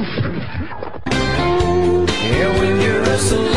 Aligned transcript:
Yeah, 0.00 0.08
when 2.58 2.80
you're 2.80 3.02
a 3.02 3.18
celebrity, 3.18 3.52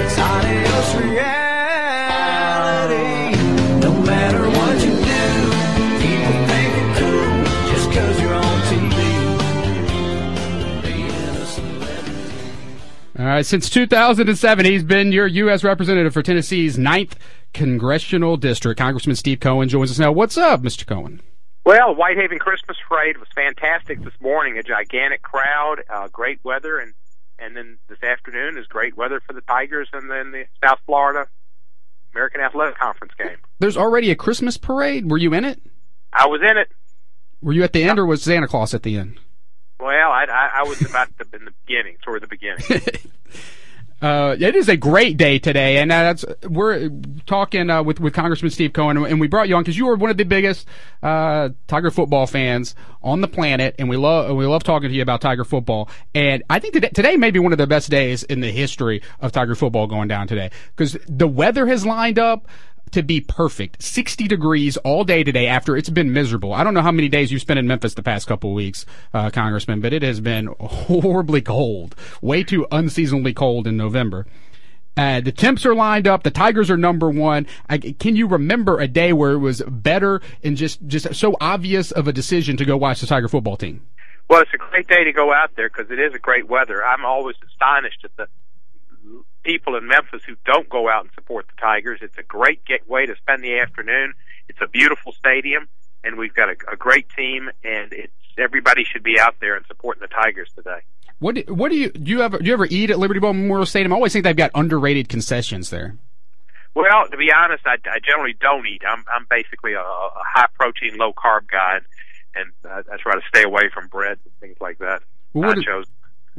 it's 0.00 0.16
adios 0.16 0.94
reality. 0.94 1.74
No 3.80 3.92
matter 4.02 4.48
what 4.48 4.76
you 4.80 4.90
do, 4.90 5.50
people 5.98 6.36
think 6.46 6.70
you're 6.76 6.94
cool 7.00 7.44
just 7.72 7.90
cause 7.90 8.20
you're 8.20 8.34
on 8.34 8.60
TV. 8.70 8.94
All 13.18 13.26
right, 13.26 13.44
since 13.44 13.68
2007, 13.70 14.66
he's 14.66 14.84
been 14.84 15.10
your 15.10 15.26
U.S. 15.26 15.64
representative 15.64 16.12
for 16.12 16.22
Tennessee's 16.22 16.78
ninth 16.78 17.16
congressional 17.52 18.36
district. 18.36 18.78
Congressman 18.78 19.16
Steve 19.16 19.40
Cohen 19.40 19.68
joins 19.68 19.90
us 19.90 19.98
now. 19.98 20.12
What's 20.12 20.38
up, 20.38 20.62
Mr. 20.62 20.86
Cohen? 20.86 21.20
Well, 21.64 21.94
Whitehaven 21.94 22.38
Christmas 22.38 22.76
Parade 22.86 23.16
was 23.16 23.28
fantastic 23.34 24.02
this 24.02 24.12
morning. 24.20 24.58
A 24.58 24.62
gigantic 24.62 25.22
crowd, 25.22 25.82
uh, 25.88 26.08
great 26.08 26.40
weather, 26.44 26.78
and 26.78 26.92
and 27.38 27.56
then 27.56 27.78
this 27.88 28.02
afternoon 28.02 28.58
is 28.58 28.66
great 28.66 28.96
weather 28.96 29.20
for 29.26 29.32
the 29.32 29.40
Tigers, 29.40 29.88
and 29.92 30.10
then 30.10 30.30
the 30.30 30.44
South 30.62 30.78
Florida 30.86 31.26
American 32.12 32.40
Athletic 32.40 32.78
Conference 32.78 33.12
game. 33.18 33.38
There's 33.58 33.76
already 33.76 34.10
a 34.10 34.14
Christmas 34.14 34.56
parade. 34.56 35.10
Were 35.10 35.18
you 35.18 35.32
in 35.34 35.44
it? 35.44 35.60
I 36.12 36.26
was 36.26 36.40
in 36.42 36.56
it. 36.56 36.70
Were 37.40 37.52
you 37.52 37.64
at 37.64 37.72
the 37.72 37.82
end, 37.82 37.98
or 37.98 38.06
was 38.06 38.22
Santa 38.22 38.46
Claus 38.46 38.72
at 38.74 38.82
the 38.82 38.96
end? 38.96 39.18
Well, 39.80 40.10
I, 40.12 40.24
I, 40.24 40.50
I 40.60 40.62
was 40.62 40.80
about 40.82 41.08
the, 41.18 41.24
in 41.36 41.44
the 41.46 41.52
beginning, 41.66 41.96
toward 42.02 42.22
the 42.22 42.28
beginning. 42.28 42.62
Uh, 44.04 44.36
it 44.38 44.54
is 44.54 44.68
a 44.68 44.76
great 44.76 45.16
day 45.16 45.38
today, 45.38 45.78
and 45.78 45.90
uh, 45.90 46.02
that's 46.02 46.26
we're 46.46 46.90
talking 47.24 47.70
uh, 47.70 47.82
with 47.82 47.98
with 48.00 48.12
Congressman 48.12 48.50
Steve 48.50 48.74
Cohen, 48.74 48.98
and 48.98 49.18
we 49.18 49.28
brought 49.28 49.48
you 49.48 49.56
on 49.56 49.62
because 49.62 49.78
you 49.78 49.88
are 49.88 49.96
one 49.96 50.10
of 50.10 50.18
the 50.18 50.24
biggest 50.24 50.68
uh, 51.02 51.48
Tiger 51.68 51.90
football 51.90 52.26
fans 52.26 52.74
on 53.02 53.22
the 53.22 53.28
planet, 53.28 53.74
and 53.78 53.88
we 53.88 53.96
love 53.96 54.36
we 54.36 54.44
love 54.44 54.62
talking 54.62 54.90
to 54.90 54.94
you 54.94 55.00
about 55.00 55.22
Tiger 55.22 55.42
football. 55.42 55.88
And 56.14 56.42
I 56.50 56.58
think 56.58 56.74
today, 56.74 56.90
today 56.90 57.16
may 57.16 57.30
be 57.30 57.38
one 57.38 57.52
of 57.52 57.56
the 57.56 57.66
best 57.66 57.88
days 57.88 58.24
in 58.24 58.40
the 58.40 58.50
history 58.50 59.00
of 59.20 59.32
Tiger 59.32 59.54
football 59.54 59.86
going 59.86 60.08
down 60.08 60.28
today 60.28 60.50
because 60.76 60.98
the 61.08 61.26
weather 61.26 61.66
has 61.66 61.86
lined 61.86 62.18
up 62.18 62.46
to 62.92 63.02
be 63.02 63.20
perfect. 63.20 63.82
60 63.82 64.28
degrees 64.28 64.76
all 64.78 65.04
day 65.04 65.24
today 65.24 65.46
after 65.46 65.76
it's 65.76 65.90
been 65.90 66.12
miserable. 66.12 66.52
I 66.52 66.64
don't 66.64 66.74
know 66.74 66.82
how 66.82 66.92
many 66.92 67.08
days 67.08 67.32
you've 67.32 67.42
spent 67.42 67.58
in 67.58 67.66
Memphis 67.66 67.94
the 67.94 68.02
past 68.02 68.26
couple 68.26 68.54
weeks, 68.54 68.86
uh, 69.12 69.30
Congressman, 69.30 69.80
but 69.80 69.92
it 69.92 70.02
has 70.02 70.20
been 70.20 70.46
horribly 70.60 71.40
cold. 71.40 71.94
Way 72.22 72.44
too 72.44 72.66
unseasonably 72.70 73.34
cold 73.34 73.66
in 73.66 73.76
November. 73.76 74.26
Uh, 74.96 75.20
the 75.20 75.32
temps 75.32 75.66
are 75.66 75.74
lined 75.74 76.06
up. 76.06 76.22
The 76.22 76.30
Tigers 76.30 76.70
are 76.70 76.76
number 76.76 77.10
one. 77.10 77.48
I, 77.68 77.78
can 77.78 78.14
you 78.14 78.28
remember 78.28 78.78
a 78.78 78.86
day 78.86 79.12
where 79.12 79.32
it 79.32 79.38
was 79.38 79.60
better 79.66 80.20
and 80.44 80.56
just, 80.56 80.86
just 80.86 81.14
so 81.16 81.36
obvious 81.40 81.90
of 81.90 82.06
a 82.06 82.12
decision 82.12 82.56
to 82.58 82.64
go 82.64 82.76
watch 82.76 83.00
the 83.00 83.08
Tiger 83.08 83.26
football 83.26 83.56
team? 83.56 83.82
well, 84.28 84.40
it's 84.40 84.54
a 84.54 84.58
great 84.58 84.88
day 84.88 85.04
to 85.04 85.12
go 85.12 85.32
out 85.32 85.50
there 85.56 85.68
because 85.68 85.90
it 85.90 85.98
is 85.98 86.14
a 86.14 86.18
great 86.18 86.48
weather. 86.48 86.84
I'm 86.84 87.04
always 87.04 87.36
astonished 87.46 88.04
at 88.04 88.16
the 88.16 88.26
people 89.44 89.76
in 89.76 89.86
Memphis 89.86 90.22
who 90.26 90.34
don't 90.44 90.68
go 90.68 90.88
out 90.88 91.04
and 91.04 91.10
support 91.14 91.46
the 91.46 91.60
Tigers. 91.60 92.00
It's 92.02 92.18
a 92.18 92.22
great 92.22 92.64
get 92.64 92.88
way 92.88 93.06
to 93.06 93.14
spend 93.16 93.44
the 93.44 93.58
afternoon. 93.58 94.14
It's 94.48 94.58
a 94.60 94.66
beautiful 94.66 95.12
stadium, 95.12 95.68
and 96.02 96.16
we've 96.16 96.34
got 96.34 96.48
a, 96.48 96.56
a 96.72 96.76
great 96.76 97.06
team, 97.16 97.50
and 97.62 97.92
it's 97.92 98.12
everybody 98.36 98.84
should 98.84 99.02
be 99.02 99.18
out 99.20 99.36
there 99.40 99.54
and 99.56 99.64
supporting 99.66 100.00
the 100.00 100.08
Tigers 100.08 100.50
today. 100.56 100.80
What 101.20 101.36
do, 101.36 101.54
what 101.54 101.70
do 101.70 101.76
you 101.76 101.90
do? 101.90 102.10
You 102.10 102.22
ever 102.22 102.38
do 102.38 102.46
you 102.46 102.52
ever 102.52 102.66
eat 102.68 102.90
at 102.90 102.98
Liberty 102.98 103.20
Bowl 103.20 103.32
Memorial 103.32 103.66
Stadium? 103.66 103.92
I 103.92 103.96
always 103.96 104.12
think 104.12 104.24
they've 104.24 104.36
got 104.36 104.50
underrated 104.54 105.08
concessions 105.08 105.70
there. 105.70 105.96
Well, 106.74 107.08
to 107.08 107.16
be 107.16 107.30
honest, 107.32 107.64
I, 107.66 107.76
I 107.88 108.00
generally 108.04 108.34
don't 108.40 108.66
eat. 108.66 108.82
I'm 108.86 109.04
I'm 109.12 109.26
basically 109.30 109.74
a, 109.74 109.80
a 109.80 110.22
high 110.34 110.48
protein, 110.54 110.96
low 110.98 111.12
carb 111.12 111.46
guy, 111.50 111.78
and 112.34 112.50
I, 112.64 112.80
I 112.92 112.96
try 112.96 113.14
to 113.14 113.22
stay 113.28 113.44
away 113.44 113.70
from 113.72 113.86
bread 113.86 114.18
and 114.24 114.34
things 114.40 114.56
like 114.60 114.78
that. 114.78 115.02
Well, 115.32 115.48
what, 115.48 115.58
Nachos 115.58 115.84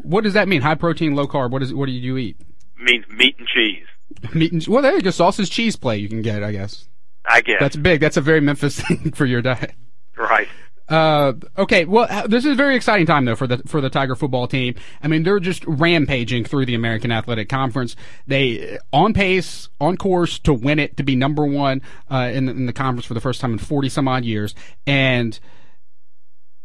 what 0.02 0.24
does 0.24 0.34
that 0.34 0.48
mean? 0.48 0.62
High 0.62 0.76
protein, 0.76 1.16
low 1.16 1.28
carb. 1.28 1.52
What 1.52 1.64
is 1.64 1.74
what 1.74 1.86
do 1.86 1.92
you 1.92 2.18
eat? 2.18 2.38
Means 2.78 3.06
meat 3.10 3.36
and 3.40 3.48
cheese. 3.48 3.86
Meat 4.34 4.52
and 4.52 4.66
well, 4.68 4.82
there 4.82 4.96
you 4.96 5.02
go. 5.02 5.12
Sausage 5.12 5.50
cheese 5.50 5.76
plate 5.76 6.02
you 6.02 6.10
can 6.10 6.22
get. 6.22 6.44
I 6.44 6.52
guess 6.52 6.88
I 7.26 7.42
guess 7.42 7.60
that's 7.60 7.76
big. 7.76 8.00
That's 8.00 8.18
a 8.18 8.22
very 8.22 8.42
Memphis 8.42 8.80
thing 8.82 9.12
for 9.12 9.26
your 9.26 9.42
diet. 9.42 9.74
right. 10.18 10.48
Uh, 10.88 11.34
okay, 11.58 11.86
well, 11.86 12.06
uh, 12.08 12.28
this 12.28 12.46
is 12.46 12.52
a 12.52 12.56
very 12.56 12.76
exciting 12.76 13.08
time 13.08 13.26
though 13.26 13.36
for 13.36 13.48
the 13.48 13.58
for 13.66 13.82
the 13.82 13.90
Tiger 13.90 14.16
football 14.16 14.48
team. 14.48 14.76
I 15.02 15.08
mean, 15.08 15.24
they're 15.24 15.40
just 15.40 15.66
rampaging 15.66 16.46
through 16.46 16.68
the 16.68 16.76
American 16.76 17.12
Athletic 17.12 17.50
Conference. 17.50 17.96
They 18.28 18.78
on 18.94 19.14
pace, 19.14 19.70
on 19.82 19.98
course 19.98 20.38
to 20.40 20.54
win 20.54 20.78
it, 20.78 20.98
to 20.98 21.04
be 21.04 21.16
number 21.16 21.44
one 21.44 21.82
uh, 22.12 22.30
in, 22.32 22.48
in 22.50 22.68
the 22.68 22.74
conference 22.74 23.08
for 23.08 23.16
the 23.16 23.22
first 23.22 23.42
time 23.42 23.54
in 23.54 23.58
forty 23.58 23.90
some 23.90 24.08
odd 24.08 24.26
years, 24.26 24.54
and 24.86 25.40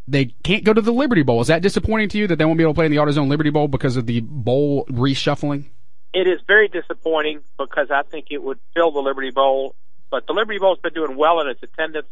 they 0.07 0.27
can't 0.45 0.65
go 0.65 0.75
to 0.75 0.83
the 0.83 0.93
Liberty 0.93 1.23
Bowl. 1.23 1.41
Is 1.41 1.47
that 1.47 1.63
disappointing 1.63 2.11
to 2.11 2.19
you 2.19 2.27
that 2.27 2.37
they 2.37 2.45
won't 2.45 2.59
be 2.59 2.65
able 2.65 2.75
to 2.75 2.79
play 2.79 2.87
in 2.87 2.93
the 2.93 2.99
AutoZone 2.99 3.29
Liberty 3.29 3.51
Bowl 3.51 3.69
because 3.69 3.97
of 3.97 4.05
the 4.05 4.21
bowl 4.21 4.85
reshuffling? 4.91 5.67
It 6.13 6.27
is 6.27 6.41
very 6.47 6.69
disappointing 6.69 7.41
because 7.59 7.91
I 7.91 8.03
think 8.03 8.27
it 8.31 8.43
would 8.43 8.59
fill 8.75 8.91
the 8.91 9.01
Liberty 9.01 9.31
Bowl, 9.31 9.75
but 10.11 10.27
the 10.27 10.33
Liberty 10.33 10.59
Bowl's 10.59 10.81
been 10.81 10.93
doing 10.93 11.17
well 11.17 11.41
in 11.41 11.49
its 11.49 11.63
attendance, 11.63 12.09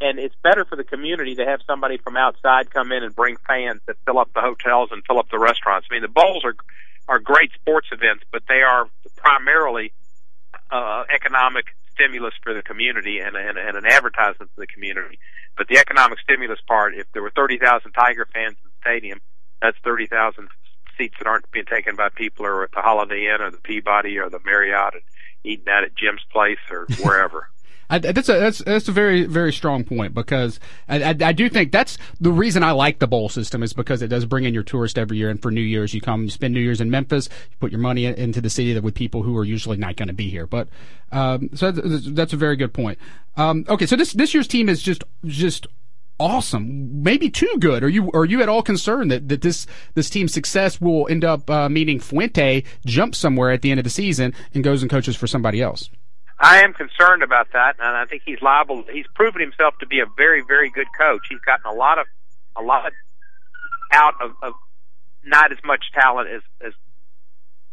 and 0.00 0.18
it's 0.18 0.34
better 0.42 0.64
for 0.64 0.76
the 0.76 0.84
community 0.84 1.34
to 1.36 1.44
have 1.44 1.60
somebody 1.66 1.98
from 1.98 2.16
outside 2.16 2.70
come 2.70 2.90
in 2.90 3.02
and 3.02 3.14
bring 3.14 3.36
fans 3.46 3.80
that 3.86 3.96
fill 4.06 4.18
up 4.18 4.32
the 4.34 4.40
hotels 4.40 4.88
and 4.92 5.02
fill 5.06 5.18
up 5.18 5.28
the 5.30 5.38
restaurants. 5.38 5.86
I 5.90 5.94
mean, 5.94 6.02
the 6.02 6.08
bowls 6.08 6.44
are 6.44 6.54
are 7.06 7.18
great 7.18 7.52
sports 7.52 7.88
events, 7.92 8.24
but 8.32 8.42
they 8.48 8.62
are 8.62 8.88
primarily 9.16 9.92
uh, 10.70 11.04
economic 11.14 11.66
stimulus 11.92 12.34
for 12.42 12.54
the 12.54 12.62
community 12.62 13.18
and, 13.18 13.36
and, 13.36 13.58
and 13.58 13.76
an 13.76 13.86
advertisement 13.86 14.50
for 14.54 14.60
the 14.60 14.66
community. 14.66 15.18
But 15.56 15.68
the 15.68 15.78
economic 15.78 16.18
stimulus 16.20 16.58
part, 16.66 16.94
if 16.96 17.06
there 17.12 17.22
were 17.22 17.30
30,000 17.30 17.92
Tiger 17.92 18.26
fans 18.32 18.56
in 18.62 18.70
the 18.70 18.76
stadium, 18.80 19.20
that's 19.62 19.76
30,000 19.84 20.48
seats 20.96 21.14
that 21.18 21.26
aren't 21.26 21.50
being 21.50 21.66
taken 21.66 21.96
by 21.96 22.08
people 22.08 22.46
are 22.46 22.64
at 22.64 22.72
the 22.72 22.80
Holiday 22.80 23.32
Inn 23.32 23.40
or 23.40 23.50
the 23.50 23.58
Peabody 23.58 24.18
or 24.18 24.28
the 24.28 24.40
Marriott 24.44 24.94
and 24.94 25.02
eating 25.44 25.66
that 25.66 25.84
at 25.84 25.94
Jim's 25.94 26.24
place 26.30 26.58
or 26.70 26.86
wherever. 27.02 27.48
I, 27.90 27.98
that's 27.98 28.28
a 28.28 28.40
that's 28.40 28.58
that's 28.58 28.88
a 28.88 28.92
very 28.92 29.24
very 29.24 29.52
strong 29.52 29.84
point 29.84 30.14
because 30.14 30.58
I, 30.88 31.02
I, 31.02 31.16
I 31.20 31.32
do 31.32 31.48
think 31.50 31.70
that's 31.70 31.98
the 32.18 32.32
reason 32.32 32.62
I 32.62 32.72
like 32.72 32.98
the 32.98 33.06
bowl 33.06 33.28
system 33.28 33.62
is 33.62 33.72
because 33.72 34.00
it 34.00 34.08
does 34.08 34.24
bring 34.24 34.44
in 34.44 34.54
your 34.54 34.62
tourist 34.62 34.96
every 34.96 35.18
year. 35.18 35.28
And 35.28 35.40
for 35.40 35.50
New 35.50 35.60
Year's 35.60 35.92
you 35.92 36.00
come 36.00 36.24
you 36.24 36.30
spend 36.30 36.54
New 36.54 36.60
Year's 36.60 36.80
in 36.80 36.90
Memphis 36.90 37.28
you 37.50 37.56
put 37.60 37.70
your 37.70 37.80
money 37.80 38.06
into 38.06 38.40
the 38.40 38.50
city 38.50 38.78
with 38.80 38.94
people 38.94 39.22
who 39.22 39.36
are 39.36 39.44
usually 39.44 39.76
not 39.76 39.96
going 39.96 40.08
to 40.08 40.14
be 40.14 40.30
here. 40.30 40.46
But 40.46 40.68
um, 41.12 41.50
so 41.54 41.70
that's, 41.70 42.10
that's 42.10 42.32
a 42.32 42.36
very 42.38 42.56
good 42.56 42.72
point. 42.72 42.98
Um, 43.36 43.66
okay 43.68 43.86
so 43.86 43.96
this 43.96 44.12
this 44.12 44.32
year's 44.32 44.48
team 44.48 44.68
is 44.68 44.82
just 44.82 45.04
just 45.24 45.66
awesome 46.20 47.02
maybe 47.02 47.28
too 47.28 47.56
good 47.58 47.82
are 47.82 47.88
you 47.88 48.10
are 48.12 48.24
you 48.24 48.40
at 48.40 48.48
all 48.48 48.62
concerned 48.62 49.10
that, 49.10 49.28
that 49.28 49.42
this 49.42 49.66
this 49.94 50.08
team's 50.08 50.32
success 50.32 50.80
will 50.80 51.08
end 51.08 51.24
up 51.24 51.50
uh, 51.50 51.68
meaning 51.68 51.98
Fuente 51.98 52.62
jumps 52.86 53.18
somewhere 53.18 53.50
at 53.50 53.62
the 53.62 53.70
end 53.70 53.80
of 53.80 53.84
the 53.84 53.90
season 53.90 54.32
and 54.54 54.62
goes 54.62 54.82
and 54.82 54.90
coaches 54.90 55.16
for 55.16 55.26
somebody 55.26 55.60
else 55.60 55.90
I 56.38 56.62
am 56.62 56.74
concerned 56.74 57.22
about 57.22 57.52
that, 57.52 57.76
and 57.78 57.96
I 57.96 58.06
think 58.06 58.22
he's 58.26 58.42
liable. 58.42 58.84
He's 58.92 59.06
proven 59.14 59.40
himself 59.40 59.74
to 59.78 59.86
be 59.86 60.00
a 60.00 60.06
very, 60.16 60.42
very 60.46 60.68
good 60.68 60.88
coach. 60.98 61.22
He's 61.28 61.38
gotten 61.40 61.64
a 61.64 61.72
lot 61.72 61.98
of, 61.98 62.06
a 62.56 62.60
lot 62.60 62.92
out 63.92 64.14
of, 64.20 64.32
of 64.42 64.54
not 65.24 65.52
as 65.52 65.58
much 65.64 65.84
talent 65.94 66.28
as 66.28 66.42
as 66.60 66.72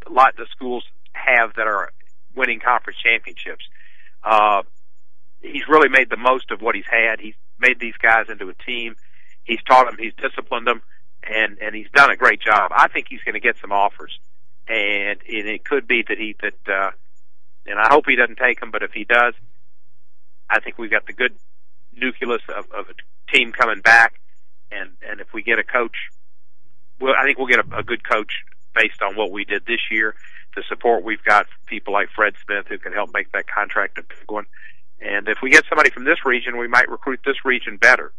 a 0.07 0.11
lot 0.11 0.29
of 0.29 0.37
the 0.37 0.45
schools 0.51 0.83
have 1.13 1.53
that 1.55 1.67
are 1.67 1.91
winning 2.35 2.59
conference 2.59 2.97
championships. 3.03 3.65
Uh, 4.23 4.61
he's 5.41 5.67
really 5.67 5.89
made 5.89 6.09
the 6.09 6.17
most 6.17 6.51
of 6.51 6.61
what 6.61 6.75
he's 6.75 6.85
had. 6.89 7.19
He's 7.19 7.35
made 7.59 7.79
these 7.79 7.97
guys 8.01 8.25
into 8.29 8.49
a 8.49 8.53
team. 8.53 8.95
He's 9.43 9.61
taught 9.63 9.85
them. 9.85 9.97
He's 9.99 10.13
disciplined 10.15 10.67
them, 10.67 10.81
and 11.23 11.57
and 11.59 11.75
he's 11.75 11.89
done 11.93 12.11
a 12.11 12.15
great 12.15 12.41
job. 12.41 12.71
I 12.75 12.87
think 12.87 13.07
he's 13.09 13.23
going 13.23 13.33
to 13.33 13.39
get 13.39 13.57
some 13.59 13.71
offers, 13.71 14.19
and, 14.67 15.19
and 15.27 15.47
it 15.47 15.65
could 15.65 15.87
be 15.87 16.03
that 16.07 16.17
he 16.17 16.35
that. 16.41 16.71
Uh, 16.71 16.91
and 17.65 17.79
I 17.79 17.89
hope 17.91 18.05
he 18.07 18.15
doesn't 18.15 18.37
take 18.37 18.59
them. 18.59 18.71
But 18.71 18.83
if 18.83 18.91
he 18.91 19.03
does, 19.03 19.33
I 20.49 20.59
think 20.59 20.77
we've 20.77 20.91
got 20.91 21.05
the 21.05 21.13
good 21.13 21.35
nucleus 21.93 22.41
of, 22.49 22.71
of 22.71 22.87
a 22.89 23.35
team 23.35 23.51
coming 23.51 23.81
back, 23.81 24.19
and 24.71 24.91
and 25.07 25.19
if 25.21 25.27
we 25.33 25.43
get 25.43 25.59
a 25.59 25.63
coach, 25.63 25.95
well, 26.99 27.13
I 27.17 27.23
think 27.23 27.37
we'll 27.37 27.47
get 27.47 27.59
a, 27.59 27.77
a 27.79 27.83
good 27.83 28.07
coach 28.07 28.43
based 28.73 29.01
on 29.01 29.15
what 29.15 29.31
we 29.31 29.45
did 29.45 29.65
this 29.65 29.81
year. 29.89 30.15
The 30.55 30.63
support 30.67 31.03
we've 31.03 31.23
got 31.23 31.47
people 31.65 31.93
like 31.93 32.09
Fred 32.13 32.33
Smith 32.45 32.65
who 32.67 32.77
can 32.77 32.93
help 32.93 33.11
make 33.13 33.31
that 33.31 33.47
contract 33.47 33.97
a 33.97 34.03
big 34.03 34.29
one. 34.29 34.45
And 35.01 35.27
if 35.27 35.39
we 35.41 35.49
get 35.49 35.65
somebody 35.67 35.89
from 35.89 36.03
this 36.03 36.25
region, 36.25 36.57
we 36.57 36.67
might 36.67 36.89
recruit 36.89 37.21
this 37.25 37.43
region 37.43 37.77
better. 37.77 38.13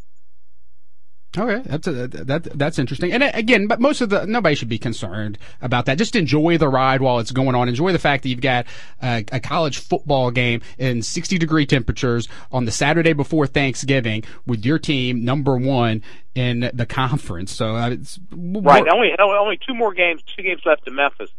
Okay, 1.36 1.62
that's 1.64 1.86
a, 1.86 2.08
that 2.08 2.42
that's 2.58 2.78
interesting. 2.78 3.10
And 3.10 3.22
uh, 3.22 3.30
again, 3.32 3.66
but 3.66 3.80
most 3.80 4.02
of 4.02 4.10
the 4.10 4.26
nobody 4.26 4.54
should 4.54 4.68
be 4.68 4.78
concerned 4.78 5.38
about 5.62 5.86
that. 5.86 5.96
Just 5.96 6.14
enjoy 6.14 6.58
the 6.58 6.68
ride 6.68 7.00
while 7.00 7.20
it's 7.20 7.30
going 7.30 7.54
on. 7.54 7.70
Enjoy 7.70 7.90
the 7.90 7.98
fact 7.98 8.22
that 8.22 8.28
you've 8.28 8.42
got 8.42 8.66
a, 9.02 9.24
a 9.32 9.40
college 9.40 9.78
football 9.78 10.30
game 10.30 10.60
in 10.76 11.00
60 11.00 11.38
degree 11.38 11.64
temperatures 11.64 12.28
on 12.50 12.66
the 12.66 12.70
Saturday 12.70 13.14
before 13.14 13.46
Thanksgiving 13.46 14.24
with 14.46 14.66
your 14.66 14.78
team 14.78 15.24
number 15.24 15.56
one 15.56 16.02
in 16.34 16.70
the 16.74 16.84
conference. 16.84 17.50
So 17.50 17.76
uh, 17.76 17.90
it's 17.90 18.20
right. 18.30 18.86
Only 18.86 19.12
only 19.18 19.58
two 19.66 19.74
more 19.74 19.94
games, 19.94 20.22
two 20.36 20.42
games 20.42 20.60
left 20.66 20.86
in 20.86 20.94
Memphis. 20.94 21.30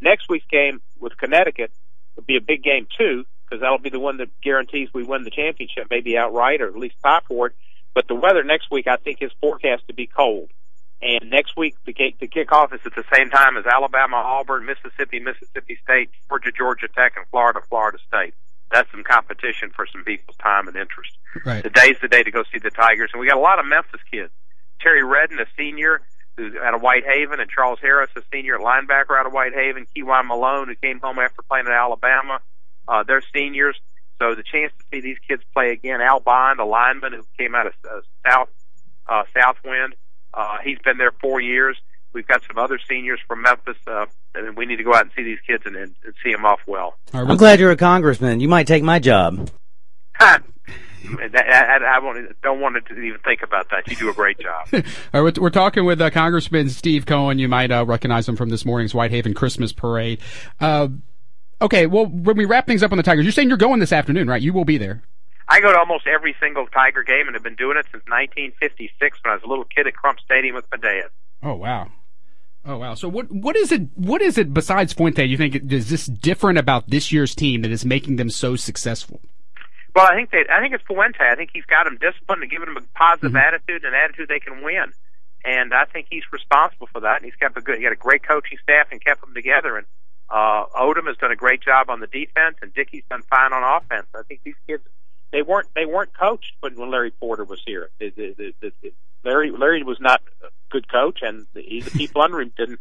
Next 0.00 0.28
week's 0.28 0.46
game 0.46 0.80
with 1.00 1.16
Connecticut 1.16 1.72
will 2.14 2.22
be 2.22 2.36
a 2.36 2.40
big 2.40 2.62
game 2.62 2.86
too, 2.96 3.24
because 3.50 3.62
that'll 3.62 3.78
be 3.78 3.90
the 3.90 4.00
one 4.00 4.18
that 4.18 4.28
guarantees 4.40 4.88
we 4.94 5.02
win 5.02 5.24
the 5.24 5.30
championship, 5.30 5.88
maybe 5.90 6.16
outright 6.16 6.60
or 6.60 6.68
at 6.68 6.76
least 6.76 6.94
tie 7.02 7.20
for 7.26 7.48
it. 7.48 7.54
But 7.94 8.06
the 8.06 8.14
weather 8.14 8.44
next 8.44 8.70
week, 8.70 8.86
I 8.86 8.96
think, 8.96 9.18
is 9.20 9.32
forecast 9.40 9.82
to 9.88 9.94
be 9.94 10.06
cold. 10.06 10.50
And 11.02 11.30
next 11.30 11.56
week, 11.56 11.74
the 11.84 11.92
kick, 11.92 12.20
the 12.20 12.28
kickoff 12.28 12.72
is 12.74 12.80
at 12.84 12.94
the 12.94 13.04
same 13.12 13.30
time 13.30 13.56
as 13.56 13.64
Alabama, 13.66 14.16
Auburn, 14.16 14.66
Mississippi, 14.66 15.18
Mississippi 15.18 15.78
State, 15.82 16.10
Georgia, 16.28 16.52
Georgia 16.56 16.88
Tech, 16.88 17.14
and 17.16 17.26
Florida, 17.30 17.60
Florida 17.68 17.98
State. 18.06 18.34
That's 18.70 18.88
some 18.92 19.02
competition 19.02 19.70
for 19.74 19.86
some 19.86 20.04
people's 20.04 20.36
time 20.36 20.68
and 20.68 20.76
interest. 20.76 21.12
Right. 21.44 21.62
Today's 21.62 21.96
the 22.00 22.08
day 22.08 22.22
to 22.22 22.30
go 22.30 22.44
see 22.52 22.58
the 22.58 22.70
Tigers, 22.70 23.10
and 23.12 23.20
we 23.20 23.26
got 23.28 23.38
a 23.38 23.40
lot 23.40 23.58
of 23.58 23.66
Memphis 23.66 24.00
kids. 24.12 24.30
Terry 24.80 25.02
Redden, 25.02 25.40
a 25.40 25.46
senior, 25.56 26.02
who's 26.36 26.54
out 26.54 26.74
of 26.74 26.82
Whitehaven, 26.82 27.40
and 27.40 27.50
Charles 27.50 27.80
Harris, 27.80 28.10
a 28.16 28.22
senior 28.32 28.58
linebacker 28.58 29.18
out 29.18 29.26
of 29.26 29.32
Whitehaven. 29.32 29.86
Keiwone 29.96 30.28
Malone, 30.28 30.68
who 30.68 30.76
came 30.76 31.00
home 31.00 31.18
after 31.18 31.42
playing 31.42 31.66
at 31.66 31.72
Alabama. 31.72 32.40
Uh, 32.90 33.04
they're 33.06 33.22
seniors, 33.32 33.76
so 34.18 34.34
the 34.34 34.42
chance 34.42 34.72
to 34.78 34.84
see 34.90 35.00
these 35.00 35.18
kids 35.26 35.42
play 35.54 35.70
again. 35.70 36.00
Al 36.00 36.18
Bond, 36.20 36.58
a 36.58 36.64
lineman 36.64 37.12
who 37.12 37.22
came 37.38 37.54
out 37.54 37.66
of 37.66 37.72
uh, 37.88 38.00
South 38.28 38.48
uh, 39.08 39.22
Southwind, 39.32 39.94
uh, 40.34 40.58
he's 40.64 40.78
been 40.80 40.98
there 40.98 41.12
four 41.20 41.40
years. 41.40 41.76
We've 42.12 42.26
got 42.26 42.42
some 42.46 42.58
other 42.58 42.78
seniors 42.88 43.20
from 43.28 43.42
Memphis, 43.42 43.76
uh, 43.86 44.06
and 44.34 44.56
we 44.56 44.66
need 44.66 44.76
to 44.76 44.82
go 44.82 44.92
out 44.92 45.02
and 45.02 45.12
see 45.16 45.22
these 45.22 45.38
kids 45.46 45.62
and, 45.64 45.76
and, 45.76 45.94
and 46.04 46.14
see 46.24 46.32
them 46.32 46.44
off 46.44 46.58
well. 46.66 46.96
All 47.14 47.22
right, 47.22 47.30
I'm 47.30 47.36
glad 47.36 47.60
you're 47.60 47.70
a 47.70 47.76
congressman. 47.76 48.40
You 48.40 48.48
might 48.48 48.66
take 48.66 48.82
my 48.82 48.98
job. 48.98 49.48
I, 50.20 50.40
I, 51.08 51.96
I 51.96 51.98
don't 52.42 52.60
want 52.60 52.84
to 52.86 52.94
even 52.94 53.20
think 53.24 53.42
about 53.42 53.70
that. 53.70 53.88
You 53.88 53.96
do 53.96 54.10
a 54.10 54.14
great 54.14 54.38
job. 54.38 54.68
All 55.14 55.22
right, 55.22 55.36
we're, 55.36 55.42
we're 55.42 55.50
talking 55.50 55.84
with 55.84 56.00
uh, 56.00 56.10
Congressman 56.10 56.68
Steve 56.68 57.06
Cohen. 57.06 57.38
You 57.38 57.48
might 57.48 57.70
uh, 57.70 57.86
recognize 57.86 58.28
him 58.28 58.36
from 58.36 58.48
this 58.48 58.64
morning's 58.64 58.92
Whitehaven 58.92 59.34
Christmas 59.34 59.72
parade. 59.72 60.20
Uh, 60.60 60.88
okay, 61.60 61.86
well, 61.86 62.06
when 62.06 62.36
we 62.36 62.44
wrap 62.44 62.66
things 62.66 62.82
up 62.82 62.92
on 62.92 62.96
the 62.96 63.02
Tigers, 63.02 63.24
you're 63.24 63.32
saying 63.32 63.48
you're 63.48 63.58
going 63.58 63.80
this 63.80 63.92
afternoon, 63.92 64.28
right? 64.28 64.42
You 64.42 64.52
will 64.52 64.64
be 64.64 64.78
there. 64.78 65.02
I 65.48 65.60
go 65.60 65.72
to 65.72 65.78
almost 65.78 66.06
every 66.06 66.36
single 66.40 66.66
Tiger 66.68 67.02
game 67.02 67.26
and 67.26 67.34
have 67.34 67.42
been 67.42 67.56
doing 67.56 67.76
it 67.76 67.84
since 67.90 68.04
1956 68.06 69.18
when 69.24 69.32
I 69.32 69.34
was 69.34 69.42
a 69.42 69.48
little 69.48 69.64
kid 69.64 69.86
at 69.86 69.94
Crump 69.94 70.20
Stadium 70.20 70.54
with 70.54 70.64
dad. 70.70 71.10
Oh 71.42 71.54
wow. 71.54 71.88
Oh 72.64 72.76
wow! 72.76 72.94
So 72.94 73.08
what 73.08 73.32
what 73.32 73.56
is 73.56 73.72
it? 73.72 73.88
What 73.96 74.20
is 74.20 74.36
it 74.36 74.52
besides 74.52 74.92
Fuente? 74.92 75.24
You 75.24 75.38
think 75.38 75.72
is 75.72 75.88
this 75.88 76.06
different 76.06 76.58
about 76.58 76.90
this 76.90 77.10
year's 77.10 77.34
team 77.34 77.62
that 77.62 77.70
is 77.70 77.86
making 77.86 78.16
them 78.16 78.28
so 78.28 78.54
successful? 78.54 79.22
Well, 79.94 80.06
I 80.06 80.14
think 80.14 80.30
they, 80.30 80.44
I 80.52 80.60
think 80.60 80.74
it's 80.74 80.84
Fuente. 80.86 81.18
I 81.20 81.34
think 81.34 81.50
he's 81.52 81.64
got 81.64 81.84
them 81.84 81.98
disciplined 82.00 82.42
and 82.42 82.50
given 82.50 82.72
them 82.72 82.76
a 82.76 82.98
positive 82.98 83.32
mm-hmm. 83.32 83.36
attitude 83.38 83.82
and 83.84 83.94
an 83.94 84.00
attitude 84.00 84.28
they 84.28 84.38
can 84.38 84.62
win. 84.62 84.92
And 85.44 85.72
I 85.72 85.84
think 85.86 86.06
he's 86.10 86.22
responsible 86.32 86.88
for 86.92 87.00
that. 87.00 87.16
And 87.16 87.24
he's 87.24 87.34
kept 87.34 87.56
a 87.56 87.60
good, 87.60 87.78
he 87.78 87.84
had 87.84 87.92
a 87.92 87.96
great 87.96 88.22
coaching 88.22 88.58
staff 88.62 88.88
and 88.92 89.02
kept 89.02 89.22
them 89.22 89.34
together. 89.34 89.76
And 89.76 89.86
uh, 90.30 90.66
Odom 90.76 91.06
has 91.06 91.16
done 91.16 91.32
a 91.32 91.36
great 91.36 91.60
job 91.60 91.90
on 91.90 92.00
the 92.00 92.06
defense, 92.06 92.56
and 92.62 92.72
Dickey's 92.72 93.02
done 93.10 93.22
fine 93.28 93.52
on 93.52 93.82
offense. 93.82 94.06
I 94.14 94.22
think 94.22 94.40
these 94.44 94.54
kids, 94.66 94.84
they 95.32 95.42
weren't 95.42 95.68
they 95.74 95.86
weren't 95.86 96.16
coached 96.16 96.52
when, 96.60 96.76
when 96.76 96.90
Larry 96.90 97.10
Porter 97.10 97.44
was 97.44 97.60
here. 97.66 97.90
The, 97.98 98.10
the, 98.10 98.54
the, 98.60 98.72
the, 98.82 98.92
Larry 99.24 99.50
Larry 99.50 99.82
was 99.82 99.98
not 100.00 100.22
a 100.42 100.48
good 100.70 100.88
coach, 100.88 101.20
and 101.22 101.46
the, 101.54 101.82
the 101.84 101.90
people 101.90 102.22
under 102.22 102.40
him 102.40 102.52
didn't 102.56 102.80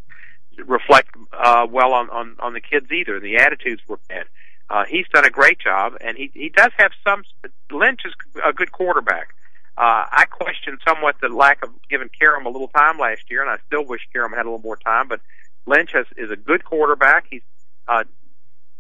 reflect 0.66 1.10
uh, 1.34 1.66
well 1.70 1.94
on, 1.94 2.10
on 2.10 2.36
on 2.40 2.54
the 2.54 2.62
kids 2.62 2.92
either. 2.92 3.20
The 3.20 3.38
attitudes 3.38 3.82
were 3.88 4.00
bad. 4.08 4.26
Uh, 4.70 4.86
he's 4.88 5.08
done 5.12 5.26
a 5.26 5.32
great 5.32 5.60
job, 5.60 5.94
and 6.02 6.18
he 6.18 6.32
he 6.34 6.50
does 6.50 6.72
have 6.78 6.92
some. 7.04 7.24
Lynch 7.72 8.02
is 8.06 8.14
a 8.46 8.54
good 8.54 8.72
quarterback. 8.72 9.34
Uh, 9.76 10.06
I 10.12 10.26
question 10.26 10.78
somewhat 10.86 11.16
the 11.22 11.30
lack 11.30 11.64
of 11.64 11.70
giving 11.90 12.10
Karam 12.10 12.46
a 12.46 12.50
little 12.50 12.68
time 12.68 13.00
last 13.00 13.24
year, 13.32 13.42
and 13.42 13.50
I 13.50 13.58
still 13.66 13.86
wish 13.86 14.02
Karam 14.12 14.34
had 14.34 14.46
a 14.46 14.50
little 14.50 14.60
more 14.60 14.78
time. 14.78 15.08
But 15.08 15.22
Lynch 15.70 15.92
has, 15.94 16.08
is 16.18 16.32
a 16.32 16.36
good 16.36 16.66
quarterback. 16.66 17.26
He's 17.30 17.46
uh, 17.88 18.04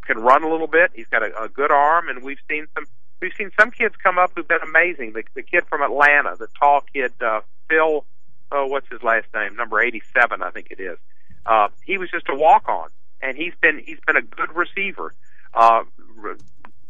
can 0.06 0.18
run 0.18 0.44
a 0.44 0.50
little 0.50 0.71
bit. 0.80 0.91
He's 0.95 1.07
got 1.07 1.21
a, 1.21 1.44
a 1.44 1.47
good 1.47 1.71
arm, 1.71 2.09
and 2.09 2.24
we've 2.24 2.44
seen 2.50 2.65
some 2.74 2.86
we've 3.21 3.36
seen 3.38 3.51
some 3.59 3.69
kids 3.69 3.95
come 4.01 4.18
up 4.18 4.31
who've 4.36 4.47
been 4.47 4.65
amazing. 4.68 5.13
The, 5.13 5.24
the 5.36 5.44
kid 5.44 5.63
from 5.69 5.81
Atlanta, 5.83 6.36
the 6.38 6.47
tall 6.59 6.81
kid, 6.94 7.13
uh, 7.21 7.41
Phil. 7.68 8.06
Oh, 8.51 8.65
what's 8.65 8.89
his 8.89 9.03
last 9.03 9.27
name? 9.36 9.56
Number 9.56 9.80
eighty-seven, 9.80 10.41
I 10.41 10.50
think 10.50 10.68
it 10.71 10.80
is. 10.80 10.97
Uh, 11.45 11.68
he 11.86 11.97
was 12.00 12.09
just 12.09 12.25
a 12.30 12.36
walk-on, 12.36 12.89
and 13.21 13.38
he's 13.38 13.53
been 13.62 13.77
he's 13.86 14.00
been 14.07 14.18
a 14.18 14.24
good 14.24 14.50
receiver. 14.56 15.13
Uh, 15.53 15.83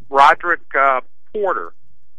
Roderick 0.10 0.62
uh, 0.74 1.02
Porter, 1.34 1.74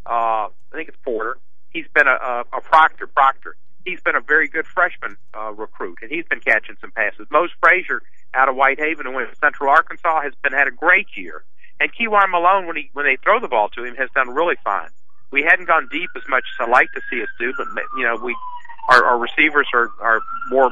uh, 0.05 0.47
I 0.47 0.49
think 0.73 0.89
it's 0.89 0.97
Porter. 1.03 1.37
He's 1.71 1.87
been 1.93 2.07
a, 2.07 2.11
a, 2.11 2.43
a 2.57 2.61
Proctor 2.61 3.07
Proctor. 3.07 3.55
He's 3.85 4.01
been 4.01 4.15
a 4.15 4.21
very 4.21 4.47
good 4.47 4.65
freshman 4.65 5.17
uh, 5.37 5.51
recruit, 5.53 5.99
and 6.01 6.11
he's 6.11 6.25
been 6.25 6.39
catching 6.39 6.75
some 6.79 6.91
passes. 6.91 7.27
Mose 7.31 7.49
Frazier 7.59 8.01
out 8.33 8.49
of 8.49 8.55
Whitehaven 8.55 9.05
and 9.05 9.15
went 9.15 9.29
to 9.29 9.35
Central 9.37 9.69
Arkansas 9.69 10.21
has 10.21 10.33
been 10.43 10.53
had 10.53 10.67
a 10.67 10.71
great 10.71 11.07
year. 11.15 11.43
And 11.79 11.91
Keiwone 11.93 12.29
Malone, 12.29 12.67
when 12.67 12.75
he 12.75 12.89
when 12.93 13.05
they 13.05 13.17
throw 13.23 13.39
the 13.39 13.47
ball 13.47 13.69
to 13.69 13.83
him, 13.83 13.95
has 13.95 14.09
done 14.13 14.29
really 14.29 14.55
fine. 14.63 14.89
We 15.31 15.41
hadn't 15.43 15.65
gone 15.65 15.87
deep 15.91 16.09
as 16.15 16.23
much 16.29 16.43
as 16.53 16.67
I 16.67 16.69
like 16.69 16.91
to 16.93 17.01
see 17.09 17.21
us 17.21 17.29
do, 17.39 17.53
but 17.57 17.67
you 17.97 18.03
know 18.03 18.17
we 18.21 18.35
our, 18.89 19.03
our 19.03 19.17
receivers 19.17 19.67
are 19.73 19.89
are 19.99 20.21
more 20.49 20.71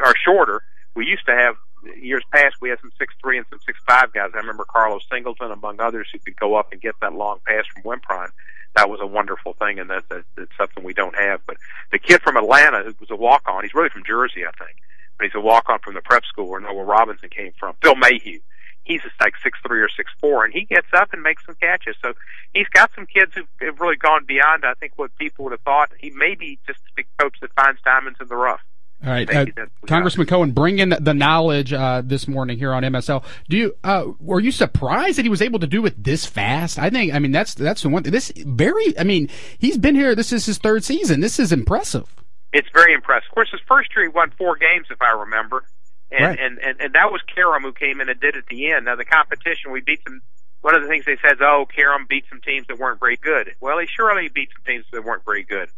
are 0.00 0.14
shorter. 0.24 0.62
We 0.96 1.06
used 1.06 1.26
to 1.26 1.32
have 1.32 1.54
years 2.00 2.24
past 2.32 2.56
we 2.60 2.70
had 2.70 2.80
some 2.80 2.90
six 2.98 3.14
three 3.22 3.38
and 3.38 3.46
some 3.50 3.60
six 3.64 3.78
five 3.86 4.12
guys. 4.12 4.30
I 4.34 4.38
remember 4.38 4.64
Carlos 4.64 5.02
Singleton 5.10 5.52
among 5.52 5.80
others 5.80 6.08
who 6.12 6.18
could 6.18 6.36
go 6.36 6.56
up 6.56 6.72
and 6.72 6.80
get 6.80 6.94
that 7.00 7.14
long 7.14 7.38
pass 7.46 7.64
from 7.72 7.84
Wimprine. 7.84 8.30
That 8.78 8.88
was 8.88 9.00
a 9.02 9.06
wonderful 9.08 9.54
thing, 9.54 9.80
and 9.80 9.90
that, 9.90 10.08
that 10.08 10.22
that's 10.36 10.56
something 10.56 10.84
we 10.84 10.94
don't 10.94 11.16
have. 11.16 11.40
But 11.48 11.56
the 11.90 11.98
kid 11.98 12.22
from 12.22 12.36
Atlanta 12.36 12.84
who 12.84 12.94
was 13.00 13.10
a 13.10 13.16
walk 13.16 13.42
on, 13.48 13.64
he's 13.64 13.74
really 13.74 13.88
from 13.88 14.04
Jersey, 14.06 14.46
I 14.46 14.52
think, 14.56 14.78
but 15.18 15.24
he's 15.26 15.34
a 15.34 15.40
walk 15.40 15.68
on 15.68 15.80
from 15.80 15.94
the 15.94 16.00
prep 16.00 16.24
school 16.24 16.48
where 16.48 16.60
Noah 16.60 16.84
Robinson 16.84 17.28
came 17.28 17.50
from. 17.58 17.74
Phil 17.82 17.96
Mayhew. 17.96 18.38
He's 18.84 19.02
just 19.02 19.16
like 19.20 19.34
six 19.42 19.58
three 19.66 19.80
or 19.80 19.88
six 19.88 20.12
four, 20.20 20.44
and 20.44 20.54
he 20.54 20.64
gets 20.64 20.86
up 20.94 21.12
and 21.12 21.24
makes 21.24 21.44
some 21.44 21.56
catches. 21.56 21.96
So 22.00 22.12
he's 22.54 22.68
got 22.68 22.92
some 22.94 23.06
kids 23.06 23.32
who've 23.34 23.48
have 23.62 23.80
really 23.80 23.96
gone 23.96 24.24
beyond. 24.26 24.64
I 24.64 24.74
think 24.74 24.92
what 24.94 25.10
people 25.18 25.46
would 25.46 25.52
have 25.52 25.60
thought. 25.62 25.90
He 25.98 26.10
may 26.10 26.36
be 26.36 26.60
just 26.64 26.78
a 26.78 26.92
big 26.94 27.08
coach 27.18 27.34
that 27.40 27.50
finds 27.54 27.82
diamonds 27.82 28.20
in 28.20 28.28
the 28.28 28.36
rough. 28.36 28.62
All 29.04 29.10
right, 29.10 29.28
uh, 29.32 29.40
you. 29.40 29.52
That's 29.54 29.56
what 29.58 29.82
we 29.82 29.86
Congressman 29.88 30.26
Cohen, 30.26 30.50
bring 30.52 30.80
in 30.80 30.88
the 31.00 31.14
knowledge 31.14 31.72
uh, 31.72 32.02
this 32.04 32.26
morning 32.26 32.58
here 32.58 32.72
on 32.72 32.82
MSL. 32.82 33.22
Do 33.48 33.56
you 33.56 33.76
uh, 33.84 34.06
were 34.18 34.40
you 34.40 34.50
surprised 34.50 35.18
that 35.18 35.22
he 35.24 35.28
was 35.28 35.40
able 35.40 35.60
to 35.60 35.68
do 35.68 35.86
it 35.86 36.02
this 36.02 36.26
fast? 36.26 36.78
I 36.80 36.90
think. 36.90 37.14
I 37.14 37.20
mean, 37.20 37.30
that's 37.30 37.54
that's 37.54 37.82
the 37.82 37.90
one. 37.90 38.02
This 38.02 38.32
very. 38.36 38.98
I 38.98 39.04
mean, 39.04 39.28
he's 39.58 39.78
been 39.78 39.94
here. 39.94 40.14
This 40.16 40.32
is 40.32 40.46
his 40.46 40.58
third 40.58 40.82
season. 40.82 41.20
This 41.20 41.38
is 41.38 41.52
impressive. 41.52 42.12
It's 42.52 42.68
very 42.74 42.92
impressive. 42.92 43.28
Of 43.28 43.34
course, 43.34 43.50
his 43.52 43.60
first 43.68 43.90
year 43.94 44.06
he 44.06 44.08
won 44.08 44.32
four 44.36 44.56
games, 44.56 44.86
if 44.90 45.00
I 45.00 45.10
remember, 45.12 45.64
and 46.10 46.24
Right. 46.24 46.38
and, 46.40 46.58
and 46.58 46.80
and 46.80 46.92
that 46.94 47.12
was 47.12 47.20
Karam 47.32 47.62
who 47.62 47.72
came 47.72 48.00
in 48.00 48.08
and 48.08 48.18
did 48.18 48.34
it 48.34 48.38
at 48.38 48.46
the 48.46 48.72
end. 48.72 48.86
Now 48.86 48.96
the 48.96 49.04
competition, 49.04 49.70
we 49.70 49.80
beat 49.80 50.00
some. 50.04 50.22
One 50.60 50.74
of 50.74 50.82
the 50.82 50.88
things 50.88 51.04
they 51.04 51.16
said 51.22 51.34
is, 51.34 51.38
"Oh, 51.40 51.66
Karam 51.72 52.06
beat 52.08 52.24
some 52.28 52.40
teams 52.40 52.66
that 52.66 52.80
weren't 52.80 52.98
very 52.98 53.16
good." 53.16 53.54
Well, 53.60 53.78
he 53.78 53.86
surely 53.86 54.28
beat 54.28 54.48
some 54.52 54.64
teams 54.66 54.86
that 54.92 55.04
weren't 55.04 55.24
very 55.24 55.44
good. 55.44 55.68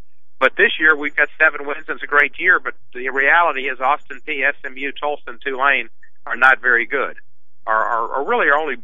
But 0.41 0.57
this 0.57 0.81
year 0.81 0.97
we've 0.97 1.15
got 1.15 1.29
seven 1.39 1.67
wins 1.67 1.85
and 1.87 1.97
it's 1.97 2.03
a 2.03 2.07
great 2.07 2.33
year. 2.41 2.59
But 2.59 2.75
the 2.95 3.11
reality 3.11 3.69
is, 3.69 3.79
Austin 3.79 4.21
Peay, 4.27 4.51
SMU, 4.61 4.91
Tulsa, 4.93 5.23
and 5.29 5.41
Tulane 5.41 5.91
are 6.27 6.37
not 6.37 6.61
very 6.61 6.87
good. 6.87 7.17
Are, 7.67 7.85
are, 7.85 8.15
are 8.15 8.27
really 8.27 8.49
are 8.49 8.57
only 8.57 8.77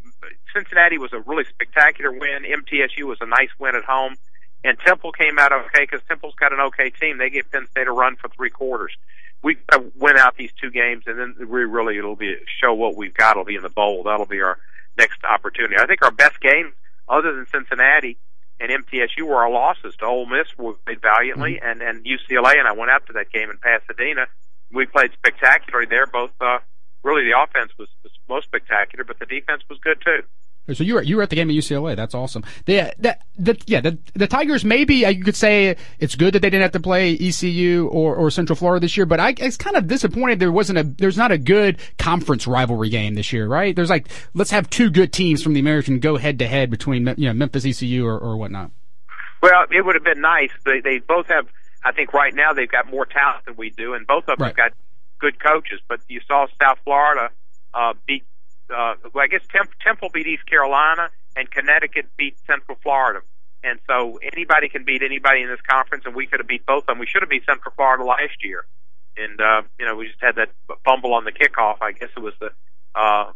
Cincinnati 0.54 0.98
was 0.98 1.12
a 1.14 1.20
really 1.20 1.44
spectacular 1.44 2.12
win. 2.12 2.44
MTSU 2.44 3.04
was 3.04 3.18
a 3.22 3.26
nice 3.26 3.48
win 3.58 3.75
at 3.75 3.84
home, 3.84 4.16
and 4.64 4.78
Temple 4.78 5.12
came 5.12 5.38
out 5.38 5.50
okay 5.52 5.84
because 5.90 6.02
Temple's 6.06 6.34
got 6.38 6.52
an 6.52 6.60
okay 6.60 6.90
team. 6.90 7.16
They 7.16 7.30
give 7.30 7.50
Penn 7.50 7.66
State 7.70 7.88
a 7.88 7.92
run 7.92 8.16
for 8.16 8.28
three 8.28 8.50
quarters. 8.50 8.92
We 9.42 9.56
win 9.94 10.18
out 10.18 10.36
these 10.36 10.52
two 10.60 10.70
games, 10.70 11.04
and 11.06 11.18
then 11.18 11.48
we 11.48 11.64
really 11.64 11.96
it'll 11.96 12.16
be 12.16 12.36
show 12.60 12.75
what 12.75 12.96
we've 12.96 13.14
got. 13.14 13.32
It'll 13.32 13.44
be 13.44 13.56
in 13.56 13.62
the 13.62 13.70
bowl. 13.70 14.02
That'll 14.02 14.26
be 14.26 14.42
our 14.42 14.58
next 14.98 15.25
opportunity. 15.25 15.76
I 15.78 15.86
think 15.86 16.02
our 16.02 16.10
best 16.10 16.40
game, 16.40 16.72
other 17.08 17.34
than 17.34 17.46
Cincinnati 17.50 18.18
and 18.60 18.70
MTSU, 18.70 19.26
were 19.26 19.36
our 19.36 19.50
losses 19.50 19.94
to 19.96 20.06
Ole 20.06 20.26
Miss. 20.26 20.48
We 20.58 20.72
played 20.84 21.02
valiantly, 21.02 21.60
and 21.62 21.82
and 21.82 22.04
UCLA. 22.04 22.58
And 22.58 22.66
I 22.66 22.72
went 22.72 22.90
out 22.90 23.06
to 23.06 23.12
that 23.14 23.30
game 23.30 23.50
in 23.50 23.58
Pasadena. 23.58 24.26
We 24.72 24.86
played 24.86 25.12
spectacularly 25.12 25.86
there. 25.88 26.06
Both 26.06 26.32
uh, 26.40 26.58
really 27.02 27.25
the 27.25 27.38
offense 27.38 27.72
was, 27.78 27.88
was 28.02 28.12
most 28.28 28.46
spectacular, 28.46 29.04
but 29.04 29.18
the 29.18 29.26
defense 29.26 29.62
was 29.68 29.78
good 29.78 30.00
too. 30.04 30.22
So 30.75 30.82
you 30.85 30.94
were 30.94 31.02
you 31.02 31.16
were 31.16 31.23
at 31.23 31.30
the 31.30 31.37
game 31.37 31.49
at 31.49 31.54
UCLA. 31.54 31.94
That's 31.94 32.14
awesome. 32.14 32.44
The, 32.64 32.92
the, 32.99 33.16
the, 33.38 33.56
yeah, 33.66 33.80
the, 33.80 33.99
the 34.14 34.26
Tigers 34.26 34.64
maybe 34.64 35.06
uh, 35.06 35.11
you 35.11 35.23
could 35.23 35.37
say 35.37 35.76
it's 36.00 36.14
good 36.16 36.35
that 36.35 36.40
they 36.40 36.50
didn't 36.50 36.62
have 36.62 36.73
to 36.73 36.80
play 36.80 37.14
ECU 37.14 37.88
or, 37.92 38.16
or 38.16 38.30
Central 38.30 38.56
Florida 38.56 38.80
this 38.80 38.96
year, 38.96 39.06
but 39.06 39.20
I 39.20 39.35
it's 39.38 39.56
kind 39.56 39.76
of 39.76 39.87
disappointed 39.87 40.40
there 40.40 40.50
wasn't 40.50 40.78
a 40.78 40.82
there's 40.82 41.16
not 41.16 41.30
a 41.30 41.38
good 41.38 41.78
conference 41.99 42.46
rivalry 42.46 42.88
game 42.88 43.14
this 43.14 43.32
year, 43.32 43.46
right? 43.46 43.76
There's 43.76 43.90
like 43.90 44.08
let's 44.35 44.50
have 44.50 44.68
two 44.70 44.90
good 44.90 45.12
teams 45.12 45.42
from 45.42 45.52
the 45.54 45.61
American 45.61 46.00
go 46.00 46.16
head 46.16 46.38
to 46.40 46.46
head 46.46 46.70
between 46.70 47.06
you 47.16 47.28
know 47.28 47.32
Memphis 47.32 47.64
ECU 47.64 48.04
or, 48.06 48.18
or 48.18 48.37
whatnot. 48.37 48.70
Well, 49.42 49.66
it 49.70 49.85
would 49.85 49.94
have 49.94 50.04
been 50.04 50.20
nice. 50.20 50.50
They 50.64 50.80
they 50.80 50.99
both 50.99 51.28
have. 51.28 51.46
I 51.85 51.92
think 51.92 52.12
right 52.12 52.35
now 52.35 52.52
they've 52.52 52.70
got 52.70 52.90
more 52.90 53.06
talent 53.06 53.44
than 53.44 53.54
we 53.56 53.70
do, 53.70 53.94
and 53.94 54.06
both 54.06 54.25
of 54.25 54.38
them 54.38 54.44
Right. 54.44 54.49
have 54.49 54.56
got 54.56 54.73
good 55.20 55.38
coaches. 55.40 55.80
But 55.88 56.00
you 56.08 56.20
saw 56.26 56.46
South 56.61 56.78
Florida 56.85 57.30
uh, 57.73 57.92
beat. 58.06 58.25
Uh, 58.70 58.94
well, 59.14 59.25
I 59.25 59.28
guess 59.28 59.42
Temp- 59.52 59.73
Temple 59.80 60.08
beat 60.12 60.26
East 60.26 60.46
Carolina, 60.46 61.11
and 61.37 61.50
Connecticut 61.50 62.06
beat 62.16 62.37
Central 62.46 62.78
Florida. 62.82 63.20
And 63.62 63.78
so 63.87 64.18
anybody 64.23 64.68
can 64.68 64.85
beat 64.85 65.02
anybody 65.02 65.42
in 65.42 65.49
this 65.49 65.61
conference, 65.68 66.04
and 66.06 66.14
we 66.14 66.26
could 66.26 66.40
have 66.40 66.46
beat 66.46 66.64
both 66.66 66.82
of 66.82 66.87
them. 66.87 66.99
We 66.99 67.06
should 67.06 67.23
have 67.23 67.30
beat 67.30 67.44
Central 67.46 67.73
Florida 67.75 68.04
last 68.04 68.42
year, 68.42 68.64
and 69.16 69.40
uh, 69.40 69.62
you 69.78 69.87
know 69.87 69.96
we 69.96 70.06
just 70.06 70.20
had 70.20 70.37
that 70.37 70.50
fumble 70.85 71.14
on 71.14 71.25
the 71.25 71.32
kickoff. 71.32 71.78
I 71.80 71.92
guess 71.92 72.11
it 72.16 72.20
was 72.20 72.35
the 72.40 72.50
uh, 72.94 73.32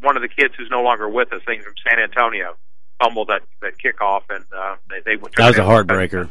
one 0.00 0.16
of 0.16 0.22
the 0.22 0.28
kids 0.28 0.54
who's 0.58 0.68
no 0.70 0.82
longer 0.82 1.08
with 1.08 1.32
us, 1.32 1.40
things 1.46 1.64
from 1.64 1.74
San 1.88 2.00
Antonio, 2.02 2.56
fumbled 3.02 3.28
that 3.28 3.42
that 3.62 3.74
kickoff, 3.78 4.22
and 4.30 4.44
uh, 4.56 4.76
they 4.90 5.00
they 5.04 5.16
That 5.36 5.48
was 5.48 5.58
a 5.58 5.62
heartbreaker. 5.62 6.28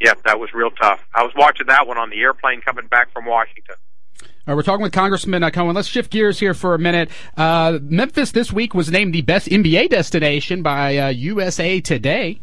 yeah, 0.00 0.12
that 0.26 0.38
was 0.38 0.50
real 0.52 0.70
tough. 0.70 1.00
I 1.14 1.22
was 1.22 1.32
watching 1.36 1.68
that 1.68 1.86
one 1.86 1.96
on 1.96 2.10
the 2.10 2.20
airplane 2.20 2.60
coming 2.60 2.86
back 2.86 3.12
from 3.12 3.24
Washington. 3.24 3.76
Uh, 4.48 4.54
we're 4.54 4.62
talking 4.62 4.82
with 4.82 4.92
Congressman 4.92 5.42
uh, 5.42 5.50
Cohen. 5.50 5.74
Let's 5.74 5.88
shift 5.88 6.10
gears 6.10 6.38
here 6.40 6.54
for 6.54 6.74
a 6.74 6.78
minute. 6.78 7.10
Uh, 7.36 7.78
Memphis 7.82 8.32
this 8.32 8.50
week 8.50 8.72
was 8.72 8.90
named 8.90 9.12
the 9.12 9.20
best 9.20 9.46
NBA 9.48 9.90
destination 9.90 10.62
by 10.62 10.96
uh, 10.96 11.08
USA 11.08 11.82
Today. 11.82 12.40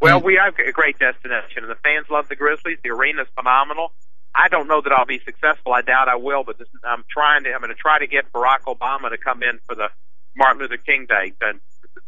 Well, 0.00 0.20
we 0.20 0.36
have 0.36 0.54
a 0.58 0.70
great 0.70 0.98
destination, 0.98 1.64
and 1.64 1.70
the 1.70 1.78
fans 1.82 2.06
love 2.08 2.28
the 2.28 2.36
Grizzlies. 2.36 2.78
The 2.84 2.90
arena's 2.90 3.26
phenomenal. 3.34 3.92
I 4.32 4.46
don't 4.48 4.68
know 4.68 4.80
that 4.80 4.92
I'll 4.92 5.06
be 5.06 5.18
successful. 5.18 5.72
I 5.72 5.80
doubt 5.80 6.08
I 6.08 6.16
will, 6.16 6.44
but 6.44 6.58
this, 6.58 6.68
I'm 6.84 7.02
trying 7.10 7.44
to. 7.44 7.52
I'm 7.52 7.60
going 7.60 7.70
to 7.70 7.74
try 7.74 7.98
to 7.98 8.06
get 8.06 8.30
Barack 8.32 8.60
Obama 8.68 9.10
to 9.10 9.18
come 9.18 9.42
in 9.42 9.58
for 9.66 9.74
the 9.74 9.88
Martin 10.36 10.60
Luther 10.60 10.76
King 10.76 11.06
Day. 11.08 11.32
And 11.40 11.58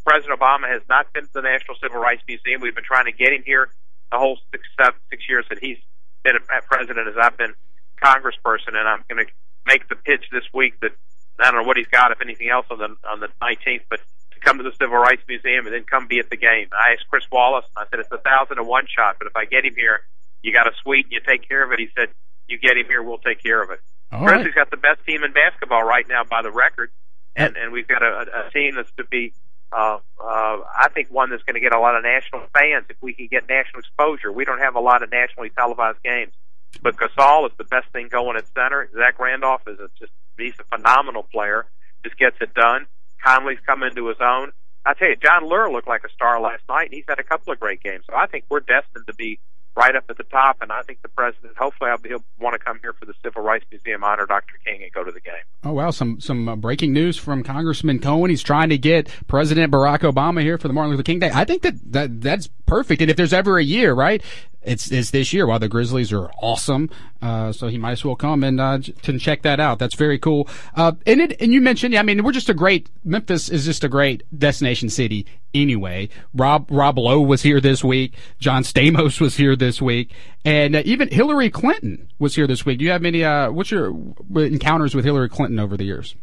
President 0.06 0.38
Obama 0.38 0.68
has 0.68 0.82
not 0.88 1.12
been 1.12 1.25
to 1.25 1.30
the 1.35 1.42
National 1.42 1.76
Civil 1.82 1.99
Rights 1.99 2.23
Museum. 2.28 2.61
We've 2.61 2.75
been 2.75 2.85
trying 2.85 3.06
to 3.06 3.12
get 3.12 3.32
him 3.32 3.42
here 3.44 3.70
the 4.12 4.18
whole 4.18 4.38
six, 4.52 4.62
seven, 4.78 5.00
six 5.11 5.25
years 5.28 5.47
that 5.49 5.58
he's 5.58 5.78
been 6.23 6.37
a 6.37 6.62
president, 6.62 7.08
as 7.08 7.14
I've 7.20 7.37
been 7.37 7.54
congressperson, 8.02 8.75
and 8.75 8.88
I'm 8.88 9.05
going 9.09 9.26
to 9.26 9.33
make 9.67 9.88
the 9.88 9.97
pitch 9.97 10.25
this 10.33 10.45
week 10.55 10.81
that 10.81 10.93
I 11.38 11.50
don't 11.50 11.62
know 11.62 11.67
what 11.67 11.76
he's 11.76 11.88
got, 11.88 12.11
if 12.11 12.21
anything 12.21 12.49
else, 12.49 12.67
on 12.71 12.78
the 12.78 12.97
on 13.09 13.21
the 13.21 13.28
19th, 13.40 13.83
but 13.88 14.00
to 14.33 14.40
come 14.40 14.59
to 14.59 14.64
the 14.64 14.73
Civil 14.81 14.99
Rights 14.99 15.23
Museum 15.28 15.67
and 15.67 15.75
then 15.75 15.85
come 15.85 16.07
be 16.07 16.19
at 16.19 16.31
the 16.31 16.37
game. 16.37 16.69
I 16.73 16.95
asked 16.95 17.09
Chris 17.09 17.25
Wallace, 17.31 17.67
and 17.76 17.87
I 17.87 17.90
said 17.90 18.00
it's 18.00 18.12
a 18.12 18.19
thousand 18.19 18.57
to 18.57 18.64
one 18.64 18.87
shot, 18.87 19.17
but 19.19 19.26
if 19.26 19.37
I 19.37 19.45
get 19.45 19.64
him 19.64 19.75
here, 19.76 20.00
you 20.43 20.52
got 20.52 20.67
a 20.67 20.73
suite, 20.83 21.07
and 21.07 21.12
you 21.12 21.21
take 21.21 21.47
care 21.49 21.62
of 21.62 21.73
it. 21.73 21.78
He 21.78 21.88
said, 21.97 22.09
"You 22.49 22.59
get 22.59 22.76
him 22.76 22.87
here, 22.87 23.02
we'll 23.02 23.19
take 23.19 23.43
care 23.43 23.62
of 23.62 23.71
it." 23.71 23.81
All 24.11 24.25
Grizzlies 24.25 24.47
right. 24.47 24.55
got 24.55 24.71
the 24.71 24.76
best 24.76 25.05
team 25.07 25.23
in 25.23 25.33
basketball 25.33 25.83
right 25.83 26.07
now 26.09 26.25
by 26.25 26.43
the 26.43 26.50
record, 26.50 26.90
and 27.37 27.57
and 27.57 27.73
we've 27.73 27.88
got 27.88 28.02
a, 28.02 28.47
a 28.47 28.50
team 28.50 28.75
that's 28.76 28.93
to 28.97 29.05
be. 29.05 29.33
Uh, 29.71 29.99
uh, 30.19 30.64
I 30.64 30.88
think 30.95 31.09
one 31.11 31.28
that's 31.28 31.43
going 31.43 31.55
to 31.55 31.61
get 31.61 31.75
a 31.75 31.78
lot 31.78 31.95
of 31.95 32.02
national 32.02 32.40
fans 32.55 32.87
if 32.88 32.97
we 33.02 33.12
can 33.12 33.26
get 33.26 33.47
national 33.50 33.81
exposure. 33.81 34.33
We 34.33 34.47
don't 34.47 34.61
have 34.61 34.76
a 34.76 34.81
lot 34.81 35.02
of 35.02 35.11
nationally 35.11 35.50
televised 35.50 36.02
games, 36.02 36.33
but 36.82 36.96
Gasol 36.96 37.46
is 37.46 37.52
the 37.58 37.64
best 37.64 37.88
thing 37.92 38.08
going 38.08 38.37
at 38.37 38.46
center. 38.54 38.88
Zach 38.94 39.18
Randolph 39.18 39.62
is 39.66 39.78
a, 39.78 39.88
just 39.98 40.12
he's 40.37 40.54
a 40.60 40.76
phenomenal 40.76 41.25
player. 41.25 41.66
Just 42.04 42.18
gets 42.18 42.37
it 42.40 42.54
done. 42.54 42.87
Conley's 43.25 43.58
come 43.66 43.82
into 43.82 44.06
his 44.08 44.18
own. 44.20 44.52
I 44.87 44.94
tell 44.94 45.08
you, 45.08 45.16
Jon 45.16 45.44
Leuer 45.44 45.70
looked 45.70 45.88
like 45.88 46.04
a 46.04 46.10
star 46.10 46.40
last 46.40 46.62
night, 46.68 46.87
and 46.87 46.94
he's 46.94 47.04
had 47.08 47.18
a 47.18 47.25
couple 47.25 47.52
of 47.52 47.60
great 47.60 47.82
games. 47.82 48.04
So 48.08 48.16
I 48.16 48.26
think 48.26 48.44
we're 48.48 48.60
destined 48.60 49.06
to 49.06 49.14
be 49.14 49.38
right 49.78 49.94
up 49.94 50.04
at 50.08 50.16
the 50.16 50.25
top, 50.25 50.58
and 50.60 50.72
I 50.72 50.82
think 50.82 51.02
the 51.02 51.08
president, 51.08 51.56
hopefully, 51.56 51.90
I'll 51.90 51.98
be, 51.98 52.08
he'll 52.08 52.25
want 52.40 52.54
to 52.54 52.58
come 52.58 52.78
here 52.82 52.92
for 52.92 53.04
the 53.06 53.14
Civil 53.22 53.42
Rights 53.42 53.64
Museum, 53.70 54.02
honor 54.02 54.26
Dr. 54.26 54.54
King, 54.64 54.82
and 54.82 54.92
go 54.92 55.04
to 55.04 55.12
the 55.12 55.20
game. 55.20 55.34
Oh 55.62 55.72
wow, 55.72 55.90
some 55.90 56.20
some 56.20 56.48
uh, 56.48 56.56
breaking 56.56 56.92
news 56.92 57.16
from 57.16 57.42
Congressman 57.42 58.00
Cohen. 58.00 58.30
He's 58.30 58.42
trying 58.42 58.70
to 58.70 58.78
get 58.78 59.08
President 59.28 59.72
Barack 59.72 60.00
Obama 60.00 60.42
here 60.42 60.58
for 60.58 60.68
the 60.68 60.75
Martin 60.75 60.90
Luther 60.90 61.04
King 61.04 61.20
Day. 61.20 61.30
I 61.32 61.44
think 61.44 61.62
that, 61.62 61.92
that 61.92 62.20
that's 62.20 62.48
perfect. 62.66 63.00
And 63.02 63.10
if 63.10 63.16
there's 63.16 63.32
ever 63.32 63.58
a 63.58 63.64
year, 63.64 63.92
right, 63.92 64.22
it's 64.62 64.91
it's 64.91 65.11
this 65.11 65.33
year. 65.33 65.47
While 65.47 65.59
the 65.59 65.69
Grizzlies 65.69 66.12
are 66.12 66.31
awesome, 66.43 66.91
uh, 67.23 67.53
so 67.53 67.69
he 67.69 67.79
might 67.79 67.93
as 67.93 68.05
well 68.05 68.17
come 68.17 68.43
and 68.43 68.61
uh, 68.61 68.79
to 68.79 69.19
check 69.19 69.43
that 69.43 69.61
out. 69.61 69.79
That's 69.79 69.95
very 69.95 70.19
cool. 70.19 70.49
Uh, 70.75 70.93
and 71.07 71.21
it 71.21 71.41
and 71.41 71.53
you 71.53 71.61
mentioned, 71.61 71.95
I 71.97 72.03
mean, 72.03 72.23
we're 72.25 72.33
just 72.33 72.49
a 72.49 72.55
great 72.55 72.91
Memphis 73.05 73.49
is 73.49 73.65
just 73.65 73.85
a 73.85 73.88
great 73.88 74.23
destination 74.37 74.88
city 74.88 75.27
anyway. 75.55 76.09
Rob 76.35 76.67
Rob 76.71 76.99
Lowe 76.99 77.21
was 77.21 77.43
here 77.43 77.61
this 77.61 77.85
week. 77.85 78.15
John 78.38 78.62
Stamos 78.62 79.21
was 79.21 79.37
here 79.37 79.57
this 79.57 79.81
week, 79.81 80.12
and 80.45 80.77
uh, 80.77 80.83
even 80.85 81.09
Hillary 81.09 81.50
Clinton 81.50 82.11
was 82.19 82.35
here 82.35 82.47
this 82.47 82.67
week. 82.67 82.79
Do 82.79 82.85
you 82.85 82.91
have 82.91 83.05
any? 83.05 83.25
Uh, 83.25 83.50
what's 83.50 83.71
your 83.71 83.95
encounters 84.35 84.95
with 84.95 85.05
Hillary 85.05 85.29
Clinton 85.29 85.59
over 85.59 85.77
the 85.77 85.85
years? 85.85 86.17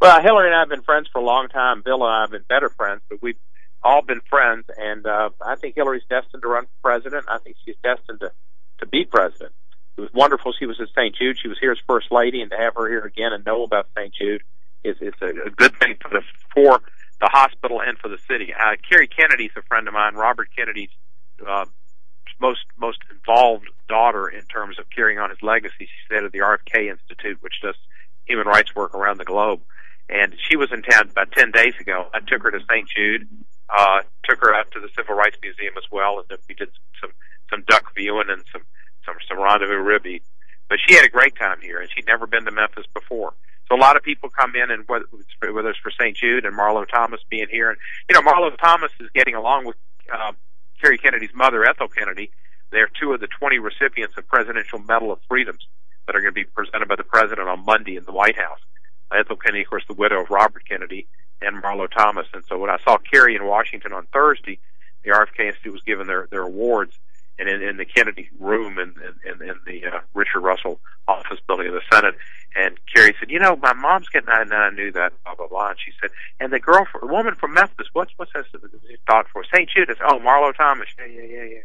Well, 0.00 0.20
Hillary 0.20 0.48
and 0.48 0.56
I 0.56 0.60
have 0.60 0.68
been 0.68 0.82
friends 0.82 1.08
for 1.12 1.20
a 1.20 1.24
long 1.24 1.46
time. 1.48 1.82
Bill 1.82 2.02
and 2.02 2.12
I 2.12 2.22
have 2.22 2.30
been 2.32 2.44
better 2.48 2.68
friends, 2.68 3.02
but 3.08 3.22
we've 3.22 3.38
all 3.84 4.02
been 4.02 4.20
friends, 4.28 4.64
and 4.78 5.06
uh, 5.06 5.30
I 5.44 5.56
think 5.56 5.74
Hillary's 5.74 6.04
destined 6.08 6.42
to 6.42 6.48
run 6.48 6.64
for 6.64 6.90
president. 6.90 7.26
I 7.28 7.38
think 7.38 7.56
she's 7.64 7.76
destined 7.82 8.20
to 8.20 8.32
to 8.78 8.86
be 8.86 9.04
president. 9.04 9.52
It 9.96 10.00
was 10.00 10.10
wonderful. 10.12 10.52
She 10.58 10.66
was 10.66 10.80
at 10.80 10.88
St. 10.88 11.14
Jude. 11.14 11.38
She 11.40 11.48
was 11.48 11.58
here 11.58 11.72
as 11.72 11.78
first 11.86 12.10
lady, 12.10 12.40
and 12.40 12.50
to 12.50 12.56
have 12.56 12.74
her 12.74 12.88
here 12.88 13.04
again 13.04 13.32
and 13.32 13.44
know 13.44 13.62
about 13.62 13.88
St. 13.96 14.12
Jude 14.14 14.42
is 14.84 14.96
is 15.00 15.14
a, 15.20 15.28
a 15.46 15.50
good 15.50 15.76
thing 15.76 15.96
for 16.00 16.08
the 16.08 16.22
for 16.54 16.80
the 17.20 17.28
hospital 17.30 17.80
and 17.80 17.98
for 17.98 18.08
the 18.08 18.18
city. 18.28 18.52
Uh, 18.52 18.76
Kerry 18.88 19.06
Kennedy's 19.06 19.52
a 19.56 19.62
friend 19.62 19.86
of 19.86 19.94
mine. 19.94 20.14
Robert 20.14 20.48
Kennedy's 20.56 20.90
uh, 21.46 21.66
most 22.40 22.64
most 22.76 22.98
involved 23.10 23.68
daughter 23.88 24.28
in 24.28 24.42
terms 24.46 24.78
of 24.78 24.86
carrying 24.94 25.18
on 25.18 25.30
his 25.30 25.38
legacy. 25.42 25.74
She's 25.80 26.10
head 26.10 26.24
of 26.24 26.32
the 26.32 26.40
RFK 26.40 26.90
Institute, 26.90 27.38
which 27.40 27.60
does 27.62 27.76
human 28.26 28.46
rights 28.46 28.74
work 28.74 28.94
around 28.94 29.18
the 29.18 29.24
globe. 29.24 29.60
And 30.08 30.34
she 30.48 30.56
was 30.56 30.70
in 30.72 30.82
town 30.82 31.10
about 31.10 31.32
ten 31.32 31.52
days 31.52 31.74
ago. 31.80 32.08
I 32.12 32.20
took 32.20 32.42
her 32.42 32.50
to 32.50 32.60
St. 32.68 32.88
Jude, 32.88 33.28
uh, 33.72 34.02
took 34.24 34.40
her 34.40 34.54
out 34.54 34.70
to 34.72 34.80
the 34.80 34.88
Civil 34.96 35.14
Rights 35.14 35.36
Museum 35.42 35.74
as 35.76 35.84
well, 35.90 36.18
and 36.18 36.26
then 36.28 36.38
we 36.48 36.54
did 36.54 36.70
some 37.00 37.10
some 37.50 37.64
duck 37.68 37.94
viewing 37.94 38.28
and 38.28 38.44
some 38.52 38.62
some 39.04 39.16
some 39.28 39.40
rendezvous 39.40 39.80
ribby. 39.80 40.22
But 40.68 40.78
she 40.86 40.94
had 40.94 41.04
a 41.04 41.10
great 41.10 41.36
time 41.36 41.58
here, 41.60 41.80
and 41.80 41.88
she'd 41.90 42.06
never 42.06 42.26
been 42.26 42.44
to 42.44 42.50
Memphis 42.50 42.86
before. 42.94 43.34
So 43.68 43.76
a 43.76 43.80
lot 43.80 43.96
of 43.96 44.02
people 44.02 44.28
come 44.28 44.54
in, 44.54 44.70
and 44.70 44.84
whether 44.86 45.04
it's 45.12 45.78
for, 45.80 45.90
St. 45.90 46.16
Jude 46.16 46.44
and 46.44 46.56
Marlo 46.56 46.86
Thomas 46.88 47.20
being 47.30 47.48
here, 47.50 47.70
and 47.70 47.78
you 48.08 48.14
know 48.14 48.20
Marlo 48.20 48.56
Thomas 48.58 48.92
is 49.00 49.08
getting 49.14 49.34
along 49.34 49.64
with 49.66 49.76
uh, 50.12 50.32
Kerry 50.80 50.98
Kennedy's 50.98 51.34
mother, 51.34 51.64
Ethel 51.64 51.88
Kennedy. 51.88 52.30
They're 52.70 52.90
two 53.00 53.12
of 53.12 53.20
the 53.20 53.28
20 53.28 53.58
recipients 53.58 54.16
of 54.16 54.26
Presidential 54.28 54.78
Medal 54.78 55.12
of 55.12 55.20
Freedoms 55.28 55.66
that 56.06 56.16
are 56.16 56.20
going 56.20 56.34
to 56.34 56.40
be 56.40 56.44
presented 56.44 56.88
by 56.88 56.96
the 56.96 57.04
president 57.04 57.48
on 57.48 57.64
Monday 57.64 57.96
in 57.96 58.04
the 58.04 58.12
White 58.12 58.36
House. 58.36 58.60
Ethel 59.12 59.36
Kennedy, 59.36 59.62
of 59.62 59.68
course, 59.68 59.84
the 59.86 59.94
widow 59.94 60.22
of 60.22 60.30
Robert 60.30 60.64
Kennedy, 60.66 61.06
and 61.44 61.62
Marlo 61.62 61.90
Thomas. 61.90 62.26
And 62.32 62.44
so 62.44 62.58
when 62.58 62.70
I 62.70 62.78
saw 62.84 62.98
Kerry 62.98 63.34
in 63.36 63.44
Washington 63.46 63.92
on 63.92 64.06
Thursday, 64.12 64.58
the 65.04 65.10
RFK 65.10 65.46
Institute 65.46 65.72
was 65.72 65.82
given 65.82 66.06
their 66.06 66.28
their 66.30 66.42
awards, 66.42 66.98
and 67.38 67.48
in, 67.48 67.62
in 67.62 67.76
the 67.76 67.84
Kennedy 67.84 68.28
room 68.38 68.78
in 68.78 68.94
in, 69.24 69.48
in 69.48 69.54
the 69.66 69.86
uh, 69.86 70.00
Richard 70.14 70.40
Russell 70.40 70.80
office 71.08 71.38
building 71.46 71.68
of 71.68 71.74
the 71.74 71.82
Senate. 71.90 72.14
And 72.54 72.78
Kerry 72.94 73.14
said, 73.18 73.30
"You 73.30 73.38
know, 73.38 73.56
my 73.56 73.72
mom's 73.72 74.08
getting." 74.08 74.28
And 74.30 74.52
I 74.52 74.70
knew 74.70 74.92
that. 74.92 75.12
Blah 75.24 75.34
blah 75.34 75.48
blah. 75.48 75.70
And 75.70 75.78
she 75.84 75.92
said, 76.00 76.10
"And 76.38 76.52
the 76.52 76.60
girl, 76.60 76.86
the 77.00 77.06
woman 77.06 77.34
from 77.34 77.54
Memphis, 77.54 77.88
what's 77.92 78.12
what's 78.16 78.32
that 78.32 78.46
thought 79.06 79.26
for? 79.32 79.44
St. 79.44 79.68
Judas? 79.68 79.98
Oh, 80.06 80.18
Marlo 80.18 80.54
Thomas. 80.54 80.88
Yeah, 80.98 81.06
yeah, 81.06 81.22
yeah, 81.22 81.44
yeah." 81.44 81.58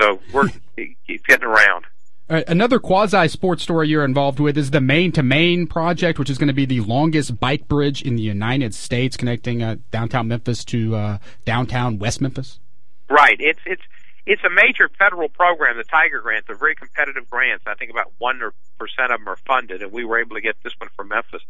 So 0.00 0.20
we're 0.32 0.48
he's 0.76 1.22
getting 1.28 1.46
around. 1.46 1.84
Right, 2.30 2.48
another 2.48 2.78
quasi 2.78 3.26
sports 3.26 3.64
story 3.64 3.88
you're 3.88 4.04
involved 4.04 4.38
with 4.38 4.56
is 4.56 4.70
the 4.70 4.80
Main 4.80 5.10
to 5.12 5.22
Main 5.22 5.66
project, 5.66 6.16
which 6.16 6.30
is 6.30 6.38
going 6.38 6.46
to 6.46 6.54
be 6.54 6.64
the 6.64 6.78
longest 6.78 7.40
bike 7.40 7.66
bridge 7.66 8.02
in 8.02 8.14
the 8.14 8.22
United 8.22 8.72
States, 8.72 9.16
connecting 9.16 9.64
uh, 9.64 9.76
downtown 9.90 10.28
Memphis 10.28 10.64
to 10.66 10.94
uh, 10.94 11.18
downtown 11.44 11.98
West 11.98 12.20
Memphis. 12.20 12.60
Right. 13.08 13.36
It's 13.40 13.58
it's 13.66 13.82
it's 14.26 14.44
a 14.44 14.48
major 14.48 14.88
federal 14.96 15.28
program. 15.28 15.76
The 15.76 15.82
Tiger 15.82 16.20
grants 16.20 16.48
are 16.48 16.54
very 16.54 16.76
competitive 16.76 17.28
grants. 17.28 17.64
I 17.66 17.74
think 17.74 17.90
about 17.90 18.12
one 18.18 18.40
percent 18.78 19.10
of 19.10 19.18
them 19.18 19.28
are 19.28 19.38
funded, 19.44 19.82
and 19.82 19.90
we 19.90 20.04
were 20.04 20.20
able 20.20 20.36
to 20.36 20.40
get 20.40 20.54
this 20.62 20.74
one 20.78 20.88
from 20.94 21.08
Memphis. 21.08 21.42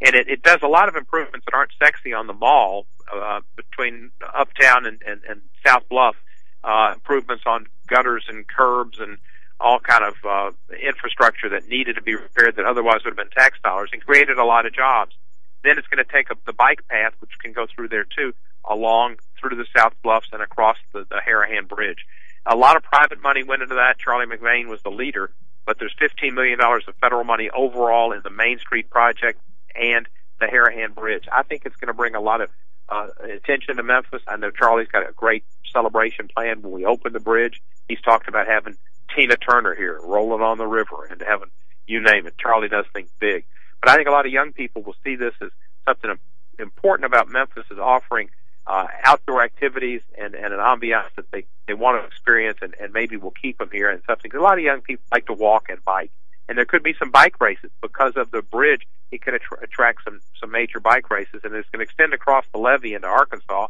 And 0.00 0.14
it, 0.14 0.28
it 0.28 0.44
does 0.44 0.60
a 0.62 0.68
lot 0.68 0.88
of 0.88 0.94
improvements 0.94 1.46
that 1.46 1.54
aren't 1.54 1.72
sexy 1.80 2.12
on 2.12 2.28
the 2.28 2.32
mall 2.32 2.86
uh, 3.12 3.40
between 3.56 4.12
Uptown 4.32 4.86
and, 4.86 5.02
and, 5.04 5.20
and 5.28 5.40
South 5.66 5.82
Bluff. 5.88 6.14
Uh, 6.62 6.92
improvements 6.94 7.42
on 7.46 7.66
gutters 7.88 8.26
and 8.28 8.46
curbs 8.46 9.00
and 9.00 9.18
all 9.60 9.80
kind 9.80 10.04
of 10.04 10.14
uh, 10.24 10.50
infrastructure 10.82 11.48
that 11.48 11.68
needed 11.68 11.96
to 11.96 12.02
be 12.02 12.14
repaired 12.14 12.56
that 12.56 12.64
otherwise 12.64 13.00
would 13.04 13.10
have 13.10 13.16
been 13.16 13.30
tax 13.30 13.58
dollars 13.62 13.90
and 13.92 14.04
created 14.04 14.38
a 14.38 14.44
lot 14.44 14.66
of 14.66 14.72
jobs. 14.72 15.16
Then 15.64 15.78
it's 15.78 15.88
going 15.88 16.04
to 16.04 16.10
take 16.10 16.30
up 16.30 16.38
the 16.46 16.52
bike 16.52 16.86
path, 16.88 17.14
which 17.18 17.32
can 17.42 17.52
go 17.52 17.66
through 17.66 17.88
there 17.88 18.04
too, 18.04 18.34
along 18.64 19.16
through 19.40 19.56
the 19.56 19.66
South 19.76 19.94
Bluffs 20.02 20.28
and 20.32 20.42
across 20.42 20.76
the, 20.92 21.04
the 21.10 21.20
Harahan 21.26 21.68
Bridge. 21.68 22.06
A 22.46 22.56
lot 22.56 22.76
of 22.76 22.82
private 22.84 23.20
money 23.20 23.42
went 23.42 23.62
into 23.62 23.74
that. 23.74 23.98
Charlie 23.98 24.26
McVean 24.26 24.68
was 24.68 24.80
the 24.82 24.90
leader, 24.90 25.30
but 25.66 25.78
there's 25.78 25.94
$15 26.00 26.32
million 26.32 26.58
of 26.60 26.94
federal 27.00 27.24
money 27.24 27.50
overall 27.50 28.12
in 28.12 28.20
the 28.22 28.30
Main 28.30 28.58
Street 28.58 28.88
project 28.88 29.40
and 29.74 30.08
the 30.40 30.46
Harahan 30.46 30.94
Bridge. 30.94 31.24
I 31.32 31.42
think 31.42 31.62
it's 31.66 31.76
going 31.76 31.88
to 31.88 31.94
bring 31.94 32.14
a 32.14 32.20
lot 32.20 32.40
of 32.40 32.50
uh, 32.88 33.08
attention 33.22 33.76
to 33.76 33.82
Memphis. 33.82 34.22
I 34.26 34.36
know 34.36 34.50
Charlie's 34.50 34.88
got 34.88 35.08
a 35.08 35.12
great 35.12 35.44
celebration 35.72 36.28
plan 36.28 36.62
when 36.62 36.72
we 36.72 36.84
open 36.84 37.12
the 37.12 37.20
bridge. 37.20 37.60
He's 37.88 38.00
talked 38.00 38.28
about 38.28 38.46
having 38.46 38.76
Tina 39.14 39.36
Turner 39.36 39.74
here, 39.74 39.98
rolling 40.02 40.42
on 40.42 40.58
the 40.58 40.66
river, 40.66 41.06
and 41.10 41.20
having 41.22 41.50
you 41.86 42.00
name 42.00 42.26
it. 42.26 42.34
Charlie 42.38 42.68
does 42.68 42.84
think 42.92 43.08
big, 43.18 43.44
but 43.80 43.90
I 43.90 43.96
think 43.96 44.08
a 44.08 44.12
lot 44.12 44.26
of 44.26 44.32
young 44.32 44.52
people 44.52 44.82
will 44.82 44.96
see 45.04 45.16
this 45.16 45.34
as 45.40 45.50
something 45.86 46.18
important 46.58 47.06
about 47.06 47.28
Memphis 47.28 47.64
is 47.70 47.78
offering 47.78 48.28
uh, 48.66 48.86
outdoor 49.04 49.42
activities 49.42 50.02
and, 50.18 50.34
and 50.34 50.52
an 50.52 50.60
ambiance 50.60 51.08
that 51.16 51.30
they, 51.30 51.46
they 51.66 51.72
want 51.74 52.02
to 52.02 52.06
experience 52.06 52.58
and, 52.60 52.74
and 52.78 52.92
maybe 52.92 53.16
will 53.16 53.30
keep 53.40 53.56
them 53.58 53.70
here 53.72 53.88
and 53.90 54.02
something. 54.06 54.30
'cause 54.30 54.38
a 54.40 54.42
lot 54.42 54.58
of 54.58 54.64
young 54.64 54.82
people 54.82 55.02
like 55.10 55.24
to 55.26 55.32
walk 55.32 55.70
and 55.70 55.82
bike. 55.84 56.10
And 56.48 56.58
there 56.58 56.64
could 56.66 56.82
be 56.82 56.94
some 56.98 57.10
bike 57.10 57.40
races 57.40 57.70
because 57.80 58.14
of 58.16 58.30
the 58.30 58.42
bridge. 58.42 58.86
It 59.10 59.22
could 59.22 59.34
attra- 59.34 59.62
attract 59.62 60.04
some, 60.04 60.20
some 60.38 60.50
major 60.50 60.80
bike 60.80 61.10
races 61.10 61.40
and 61.44 61.54
it's 61.54 61.68
going 61.70 61.78
to 61.78 61.84
extend 61.84 62.12
across 62.12 62.44
the 62.52 62.58
levee 62.58 62.92
into 62.94 63.06
Arkansas. 63.06 63.68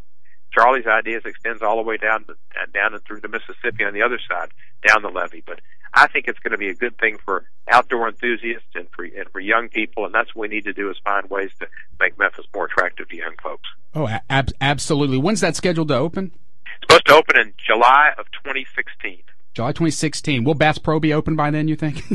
Charlie's 0.53 0.87
ideas 0.87 1.23
extends 1.25 1.63
all 1.63 1.77
the 1.77 1.83
way 1.83 1.97
down 1.97 2.25
uh, 2.29 2.33
down 2.73 2.95
and 2.95 3.05
through 3.05 3.21
the 3.21 3.29
Mississippi 3.29 3.85
on 3.85 3.95
the 3.95 4.03
other 4.03 4.19
side, 4.29 4.51
down 4.87 5.03
the 5.03 5.09
levee. 5.09 5.43
But 5.47 5.61
I 5.95 6.07
think 6.09 6.27
it's 6.29 6.39
going 6.39 6.53
to 6.53 6.59
be 6.59 6.69
a 6.69 6.75
good 6.75 6.99
thing 6.99 7.19
for 7.25 7.45
outdoor 7.69 8.09
enthusiasts 8.09 8.69
and 8.75 8.89
for 8.95 9.05
and 9.05 9.29
for 9.31 9.41
young 9.41 9.69
people, 9.69 10.05
and 10.05 10.15
that's 10.15 10.35
what 10.35 10.49
we 10.49 10.55
need 10.57 10.65
to 10.65 10.73
do 10.73 10.91
is 10.91 10.97
find 11.05 11.29
ways 11.31 11.51
to 11.61 11.69
make 12.01 12.19
Memphis 12.19 12.47
more 12.55 12.67
attractive 12.67 13.09
to 13.09 13.17
young 13.17 13.35
folks. 13.43 13.69
Oh, 13.95 14.09
ab- 14.29 14.53
absolutely. 14.61 15.19
When's 15.19 15.41
that 15.41 15.57
scheduled 15.57 15.89
to 15.89 15.97
open? 15.97 16.33
It's 16.81 16.93
supposed 16.93 17.07
to 17.07 17.15
open 17.15 17.41
in 17.41 17.55
July 17.65 18.11
of 18.19 18.27
2016. 18.33 19.23
July 19.55 19.73
2016. 19.73 20.45
Will 20.45 20.55
Bass 20.55 20.79
Pro 20.79 21.01
be 21.01 21.13
open 21.13 21.37
by 21.37 21.51
then? 21.51 21.69
You 21.69 21.77
think? 21.77 22.03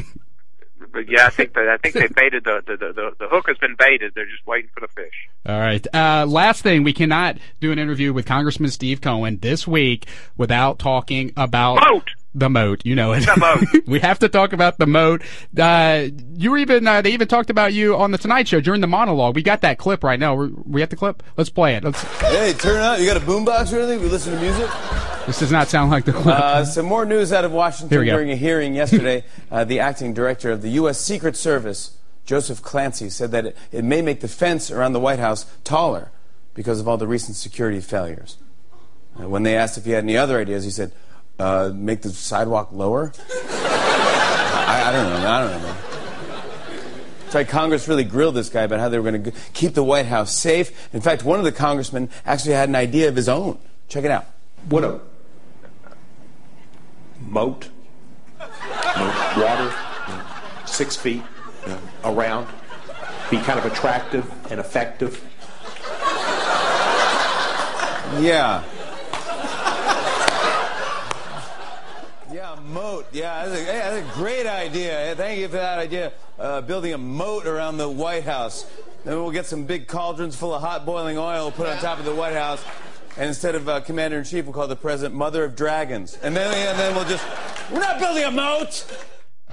But 0.94 1.10
yeah, 1.10 1.26
I 1.26 1.30
think 1.32 1.54
that 1.56 1.68
I 1.68 1.78
think 1.78 1.96
they 1.96 2.08
baited 2.08 2.44
the 2.44 2.62
the, 2.66 2.78
the 2.78 2.94
the 2.94 3.12
the 3.20 3.28
hook 3.28 3.48
has 3.48 3.58
been 3.58 3.76
baited. 3.78 4.14
They're 4.14 4.28
just 4.30 4.46
waiting 4.46 4.70
for 4.74 4.80
the 4.80 4.88
fish. 4.88 5.28
All 5.46 5.60
right. 5.60 5.86
Uh, 5.94 6.26
last 6.28 6.62
thing, 6.62 6.84
we 6.84 6.94
cannot 6.94 7.38
do 7.60 7.72
an 7.72 7.80
interview 7.80 8.14
with 8.14 8.26
Congressman 8.28 8.70
Steve 8.70 9.02
Cohen 9.02 9.40
this 9.42 9.68
week 9.68 10.06
without 10.38 10.78
talking 10.78 11.34
about 11.36 11.80
Moat. 11.90 12.10
the 12.36 12.50
moat. 12.50 12.86
You 12.86 12.96
know 12.96 13.12
it. 13.14 13.22
The 13.26 13.38
moat. 13.38 13.84
we 13.88 14.00
have 14.02 14.20
to 14.20 14.30
talk 14.30 14.54
about 14.54 14.78
the 14.78 14.86
moat. 14.86 15.24
Uh, 15.58 16.10
you 16.36 16.52
were 16.52 16.60
even 16.60 16.88
uh, 16.88 17.02
they 17.02 17.12
even 17.12 17.28
talked 17.28 17.50
about 17.50 17.74
you 17.74 17.96
on 17.96 18.12
the 18.12 18.20
Tonight 18.20 18.48
Show 18.48 18.62
during 18.62 18.82
the 18.82 18.88
monologue. 18.88 19.36
We 19.36 19.42
got 19.42 19.62
that 19.62 19.80
clip 19.80 20.04
right 20.04 20.20
now. 20.20 20.36
We 20.36 20.50
we 20.66 20.82
have 20.82 20.92
the 20.92 20.96
clip. 20.96 21.24
Let's 21.38 21.50
play 21.50 21.76
it. 21.76 21.84
Let's. 21.84 22.02
Hey, 22.22 22.54
turn 22.54 22.80
up. 22.80 23.00
You 23.00 23.08
got 23.08 23.18
a 23.18 23.20
boombox 23.20 23.74
or 23.74 23.80
anything? 23.80 24.02
We 24.02 24.10
listen 24.10 24.34
to 24.34 24.40
music? 24.40 24.70
This 25.26 25.40
does 25.40 25.52
not 25.52 25.70
sound 25.70 25.90
like 25.90 26.06
the 26.06 26.12
clip. 26.12 26.28
Uh, 26.28 26.66
some 26.66 26.86
more 26.86 27.06
news 27.06 27.32
out 27.32 27.46
of 27.46 27.52
Washington 27.52 28.06
during 28.06 28.32
a 28.32 28.36
hearing 28.36 28.76
yesterday. 28.76 29.24
uh, 29.52 29.64
the 29.64 29.80
acting 29.80 30.14
director 30.14 30.52
of 30.52 30.62
the 30.62 30.70
U.S. 30.72 31.00
Secret 31.00 31.38
Service, 31.38 31.98
Joseph 32.26 32.62
Clancy, 32.62 33.10
said 33.10 33.32
that 33.32 33.46
it, 33.46 33.58
it 33.72 33.84
may 33.84 34.02
make 34.02 34.20
the 34.20 34.28
fence 34.28 34.70
around 34.70 34.94
the 34.94 35.00
White 35.00 35.20
House 35.20 35.46
taller 35.64 36.12
because 36.54 36.80
of 36.80 36.88
all 36.88 36.98
the 36.98 37.08
recent 37.08 37.38
security 37.38 37.80
failures. 37.80 38.38
Uh, 39.20 39.30
when 39.30 39.44
they 39.44 39.56
asked 39.56 39.78
if 39.78 39.86
he 39.86 39.92
had 39.92 40.04
any 40.04 40.18
other 40.18 40.40
ideas, 40.40 40.64
he 40.66 40.72
said, 40.72 40.92
uh, 41.40 41.72
make 41.74 42.02
the 42.02 42.10
sidewalk 42.10 42.72
lower? 42.72 43.14
I, 43.50 44.84
I 44.88 44.92
don't 44.92 45.10
know. 45.10 45.30
I 45.30 45.52
don't 45.52 45.62
know. 45.62 45.76
It's 47.26 47.36
like 47.36 47.50
Congress 47.50 47.88
really 47.88 48.04
grilled 48.04 48.36
this 48.36 48.50
guy 48.50 48.64
about 48.64 48.80
how 48.80 48.90
they 48.90 49.00
were 49.00 49.10
going 49.10 49.24
to 49.24 49.32
keep 49.54 49.74
the 49.74 49.84
White 49.84 50.06
House 50.06 50.36
safe. 50.36 50.94
In 50.94 51.02
fact, 51.02 51.24
one 51.24 51.40
of 51.40 51.46
the 51.46 51.52
congressmen 51.52 52.10
actually 52.26 52.54
had 52.54 52.70
an 52.70 52.76
idea 52.76 53.08
of 53.08 53.16
his 53.16 53.30
own. 53.30 53.58
Check 53.88 54.04
it 54.04 54.12
out. 54.12 54.26
What 54.70 54.84
a 54.84 55.02
moat, 57.28 57.70
water, 59.38 59.74
six 60.66 60.96
feet 60.96 61.24
around, 62.04 62.48
be 63.32 63.38
kind 63.40 63.60
of 63.60 63.66
attractive 63.66 64.32
and 64.52 64.60
effective. 64.60 65.24
Yeah. 68.20 68.64
Yeah, 72.32 72.56
moat. 72.66 73.06
Yeah, 73.12 73.46
that's 73.46 73.62
a, 73.62 73.66
that's 73.66 73.98
a 73.98 74.14
great 74.14 74.46
idea. 74.46 75.14
Thank 75.16 75.40
you 75.40 75.48
for 75.48 75.58
that 75.58 75.80
idea. 75.80 76.14
Uh, 76.38 76.62
building 76.62 76.94
a 76.94 76.98
moat 76.98 77.46
around 77.48 77.78
the 77.78 77.90
White 77.90 78.24
House. 78.24 78.66
Then 79.04 79.16
we'll 79.16 79.32
get 79.32 79.46
some 79.46 79.66
big 79.66 79.88
cauldrons 79.88 80.36
full 80.36 80.54
of 80.54 80.62
hot 80.62 80.86
boiling 80.86 81.18
oil 81.18 81.52
put 81.52 81.68
on 81.68 81.78
top 81.80 82.00
of 82.00 82.06
the 82.06 82.16
White 82.16 82.34
House. 82.34 82.64
And 83.18 83.28
instead 83.28 83.56
of 83.56 83.70
uh, 83.70 83.82
Commander 83.82 84.18
in 84.18 84.24
Chief, 84.24 84.46
we'll 84.46 84.54
call 84.54 84.68
the 84.68 84.76
President 84.76 85.14
Mother 85.14 85.44
of 85.44 85.56
Dragons. 85.56 86.18
And 86.24 86.36
then, 86.36 86.52
and 86.52 86.80
then 86.80 86.96
we'll 86.96 87.06
just. 87.06 87.24
We're 87.72 87.80
not 87.80 88.00
building 88.00 88.24
a 88.24 88.32
moat! 88.32 88.86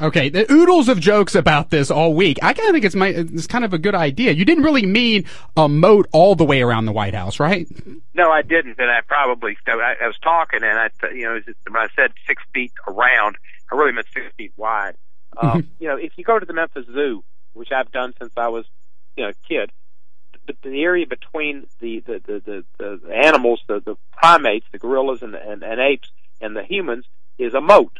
Okay, 0.00 0.30
the 0.30 0.50
oodles 0.50 0.88
of 0.88 0.98
jokes 0.98 1.34
about 1.34 1.68
this 1.68 1.90
all 1.90 2.14
week. 2.14 2.38
I 2.42 2.54
kind 2.54 2.68
of 2.68 2.72
think 2.72 2.86
it's 2.86 2.94
my 2.94 3.08
it's 3.08 3.46
kind 3.46 3.66
of 3.66 3.74
a 3.74 3.78
good 3.78 3.94
idea. 3.94 4.32
You 4.32 4.46
didn't 4.46 4.64
really 4.64 4.86
mean 4.86 5.26
a 5.56 5.68
moat 5.68 6.08
all 6.12 6.34
the 6.34 6.44
way 6.44 6.62
around 6.62 6.86
the 6.86 6.92
White 6.92 7.14
House, 7.14 7.38
right? 7.38 7.68
No, 8.14 8.30
I 8.30 8.40
didn't, 8.40 8.78
and 8.78 8.90
I 8.90 9.00
probably 9.06 9.58
I, 9.66 9.96
I 10.02 10.06
was 10.06 10.16
talking, 10.22 10.60
and 10.62 10.78
I 10.78 10.90
you 11.12 11.24
know 11.24 11.40
when 11.68 11.82
I 11.82 11.88
said 11.94 12.12
six 12.26 12.42
feet 12.54 12.72
around, 12.88 13.36
I 13.70 13.76
really 13.76 13.92
meant 13.92 14.06
six 14.12 14.26
feet 14.36 14.52
wide. 14.56 14.96
Um, 15.40 15.70
you 15.78 15.86
know, 15.86 15.96
if 15.96 16.18
you 16.18 16.24
go 16.24 16.40
to 16.40 16.44
the 16.44 16.52
Memphis 16.52 16.86
Zoo, 16.86 17.22
which 17.52 17.70
I've 17.70 17.90
done 17.92 18.12
since 18.20 18.32
I 18.36 18.48
was 18.48 18.66
you 19.16 19.22
know 19.22 19.30
a 19.30 19.34
kid, 19.48 19.70
the, 20.62 20.70
the 20.70 20.82
area 20.82 21.06
between 21.06 21.66
the 21.80 22.00
the 22.00 22.20
the, 22.24 22.64
the, 22.78 23.00
the 23.06 23.14
animals, 23.14 23.62
the 23.68 23.80
the 23.80 23.96
primates, 24.12 24.66
the 24.72 24.78
gorillas 24.78 25.22
and, 25.22 25.34
and 25.34 25.62
and 25.62 25.80
apes, 25.80 26.10
and 26.40 26.56
the 26.56 26.64
humans 26.64 27.06
is 27.38 27.54
a 27.54 27.60
moat, 27.60 27.98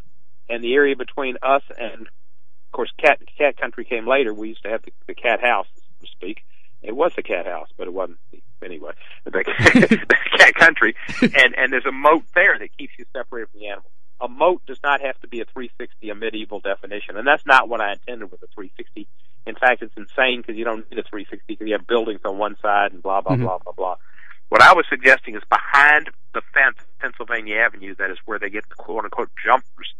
and 0.48 0.62
the 0.62 0.74
area 0.74 0.96
between 0.96 1.36
us 1.42 1.62
and 1.78 2.02
of 2.02 2.72
course 2.72 2.92
cat 2.98 3.20
cat 3.36 3.56
country 3.56 3.84
came 3.84 4.06
later. 4.06 4.32
We 4.32 4.48
used 4.48 4.62
to 4.62 4.70
have 4.70 4.82
the, 4.82 4.92
the 5.06 5.14
cat 5.14 5.40
house, 5.40 5.66
so 5.74 6.06
to 6.06 6.10
speak. 6.10 6.44
It 6.82 6.96
was 6.96 7.12
the 7.14 7.22
cat 7.22 7.46
house, 7.46 7.68
but 7.76 7.86
it 7.86 7.92
wasn't 7.92 8.18
anyway. 8.64 8.92
The, 9.24 9.30
the 9.32 10.16
cat 10.38 10.54
country, 10.54 10.96
and 11.22 11.54
and 11.56 11.72
there's 11.72 11.86
a 11.86 11.92
moat 11.92 12.24
there 12.34 12.58
that 12.58 12.76
keeps 12.76 12.92
you 12.98 13.04
separated 13.12 13.50
from 13.50 13.60
the 13.60 13.68
animals. 13.68 13.92
A 14.22 14.28
moat 14.28 14.62
does 14.66 14.80
not 14.82 15.00
have 15.00 15.18
to 15.20 15.28
be 15.28 15.40
a 15.40 15.46
360, 15.46 16.10
a 16.10 16.14
medieval 16.14 16.60
definition, 16.60 17.16
and 17.16 17.26
that's 17.26 17.46
not 17.46 17.70
what 17.70 17.80
I 17.80 17.92
intended 17.92 18.30
with 18.30 18.42
a 18.42 18.48
360. 18.54 19.08
In 19.46 19.54
fact, 19.54 19.82
it's 19.82 19.96
insane 19.96 20.42
because 20.42 20.56
you 20.56 20.64
don't 20.64 20.90
need 20.90 20.98
a 20.98 21.02
360 21.02 21.44
because 21.46 21.66
you 21.66 21.72
have 21.72 21.86
buildings 21.86 22.20
on 22.24 22.38
one 22.38 22.56
side 22.60 22.92
and 22.92 23.02
blah 23.02 23.20
blah 23.20 23.32
mm-hmm. 23.32 23.44
blah 23.44 23.58
blah 23.58 23.72
blah. 23.72 23.96
What 24.48 24.62
I 24.62 24.74
was 24.74 24.84
suggesting 24.88 25.36
is 25.36 25.42
behind 25.48 26.10
the 26.34 26.42
fence, 26.52 26.76
Pennsylvania 26.98 27.56
Avenue, 27.56 27.94
that 27.96 28.10
is 28.10 28.18
where 28.26 28.38
they 28.38 28.50
get 28.50 28.68
the 28.68 28.74
quote 28.74 29.04
unquote 29.04 29.30
jumpers, 29.42 29.94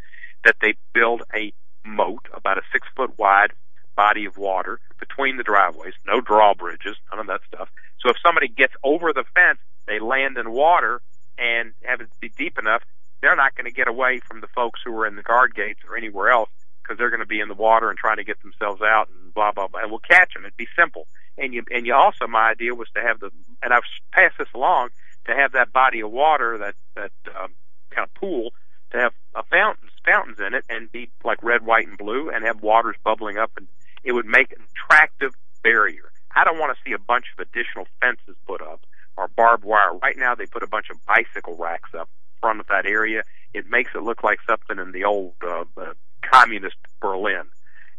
that 0.44 0.56
they 0.60 0.74
build 0.92 1.22
a 1.34 1.52
moat 1.84 2.26
about 2.32 2.58
a 2.58 2.62
six 2.72 2.86
foot 2.96 3.18
wide 3.18 3.52
body 3.96 4.24
of 4.24 4.36
water 4.36 4.80
between 4.98 5.36
the 5.36 5.42
driveways, 5.42 5.94
no 6.06 6.20
drawbridges, 6.20 6.96
none 7.10 7.20
of 7.20 7.26
that 7.26 7.40
stuff. 7.46 7.68
So 8.00 8.10
if 8.10 8.16
somebody 8.24 8.48
gets 8.48 8.74
over 8.82 9.12
the 9.12 9.24
fence, 9.34 9.58
they 9.86 9.98
land 9.98 10.36
in 10.36 10.50
water 10.52 11.00
and 11.38 11.72
have 11.84 12.00
it 12.00 12.08
be 12.20 12.30
deep 12.36 12.58
enough, 12.58 12.82
they're 13.20 13.36
not 13.36 13.54
going 13.54 13.66
to 13.66 13.72
get 13.72 13.88
away 13.88 14.20
from 14.20 14.40
the 14.40 14.46
folks 14.48 14.80
who 14.84 14.96
are 14.98 15.06
in 15.06 15.16
the 15.16 15.22
guard 15.22 15.54
gates 15.54 15.80
or 15.88 15.96
anywhere 15.96 16.30
else 16.30 16.50
because 16.90 16.98
they're 16.98 17.10
going 17.10 17.20
to 17.20 17.26
be 17.26 17.38
in 17.38 17.46
the 17.46 17.54
water 17.54 17.88
and 17.88 17.96
trying 17.96 18.16
to 18.16 18.24
get 18.24 18.42
themselves 18.42 18.82
out 18.82 19.08
and 19.08 19.32
blah 19.32 19.52
blah 19.52 19.68
blah. 19.68 19.80
And 19.80 19.90
we'll 19.90 20.00
catch 20.00 20.34
them. 20.34 20.44
It'd 20.44 20.56
be 20.56 20.66
simple. 20.76 21.06
And 21.38 21.54
you 21.54 21.62
and 21.70 21.86
you 21.86 21.94
also 21.94 22.26
my 22.26 22.50
idea 22.50 22.74
was 22.74 22.88
to 22.96 23.00
have 23.00 23.20
the 23.20 23.30
and 23.62 23.72
I've 23.72 23.84
passed 24.12 24.38
this 24.38 24.48
along 24.54 24.88
to 25.26 25.34
have 25.34 25.52
that 25.52 25.72
body 25.72 26.00
of 26.00 26.10
water 26.10 26.58
that 26.58 26.74
that 26.96 27.12
um, 27.40 27.54
kind 27.90 28.08
of 28.08 28.14
pool 28.14 28.50
to 28.90 28.98
have 28.98 29.12
a 29.36 29.44
fountains 29.44 29.92
fountains 30.04 30.40
in 30.40 30.52
it 30.54 30.64
and 30.68 30.90
be 30.90 31.10
like 31.22 31.40
red, 31.44 31.64
white, 31.64 31.86
and 31.86 31.96
blue 31.96 32.28
and 32.28 32.44
have 32.44 32.60
waters 32.60 32.96
bubbling 33.04 33.38
up 33.38 33.52
and 33.56 33.68
it 34.02 34.12
would 34.12 34.26
make 34.26 34.50
an 34.50 34.64
attractive 34.74 35.32
barrier. 35.62 36.10
I 36.34 36.42
don't 36.44 36.58
want 36.58 36.76
to 36.76 36.82
see 36.84 36.92
a 36.92 36.98
bunch 36.98 37.26
of 37.38 37.46
additional 37.46 37.86
fences 38.00 38.34
put 38.46 38.62
up 38.62 38.80
or 39.16 39.28
barbed 39.28 39.64
wire. 39.64 39.94
Right 39.94 40.16
now 40.16 40.34
they 40.34 40.46
put 40.46 40.64
a 40.64 40.68
bunch 40.68 40.90
of 40.90 40.96
bicycle 41.06 41.56
racks 41.56 41.90
up 41.96 42.08
front 42.40 42.58
of 42.58 42.66
that 42.66 42.86
area. 42.86 43.22
It 43.54 43.66
makes 43.68 43.92
it 43.94 44.02
look 44.02 44.24
like 44.24 44.38
something 44.48 44.78
in 44.78 44.92
the 44.92 45.04
old 45.04 45.34
uh, 45.42 45.64
uh, 45.76 45.92
communist 46.30 46.76
Berlin. 47.00 47.44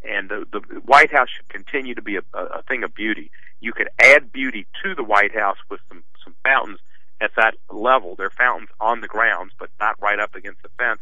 And 0.03 0.29
the, 0.29 0.45
the 0.51 0.59
White 0.85 1.11
House 1.11 1.29
should 1.29 1.47
continue 1.49 1.93
to 1.93 2.01
be 2.01 2.15
a, 2.17 2.21
a, 2.33 2.63
thing 2.63 2.83
of 2.83 2.95
beauty. 2.95 3.29
You 3.59 3.71
could 3.71 3.89
add 3.99 4.31
beauty 4.31 4.65
to 4.83 4.95
the 4.95 5.03
White 5.03 5.35
House 5.35 5.57
with 5.69 5.79
some 5.87 6.03
some 6.23 6.33
fountains 6.43 6.79
at 7.19 7.31
that 7.35 7.55
level. 7.69 8.15
They're 8.15 8.31
fountains 8.31 8.69
on 8.79 9.01
the 9.01 9.07
grounds, 9.07 9.53
but 9.59 9.69
not 9.79 10.01
right 10.01 10.19
up 10.19 10.33
against 10.33 10.63
the 10.63 10.69
fence. 10.69 10.99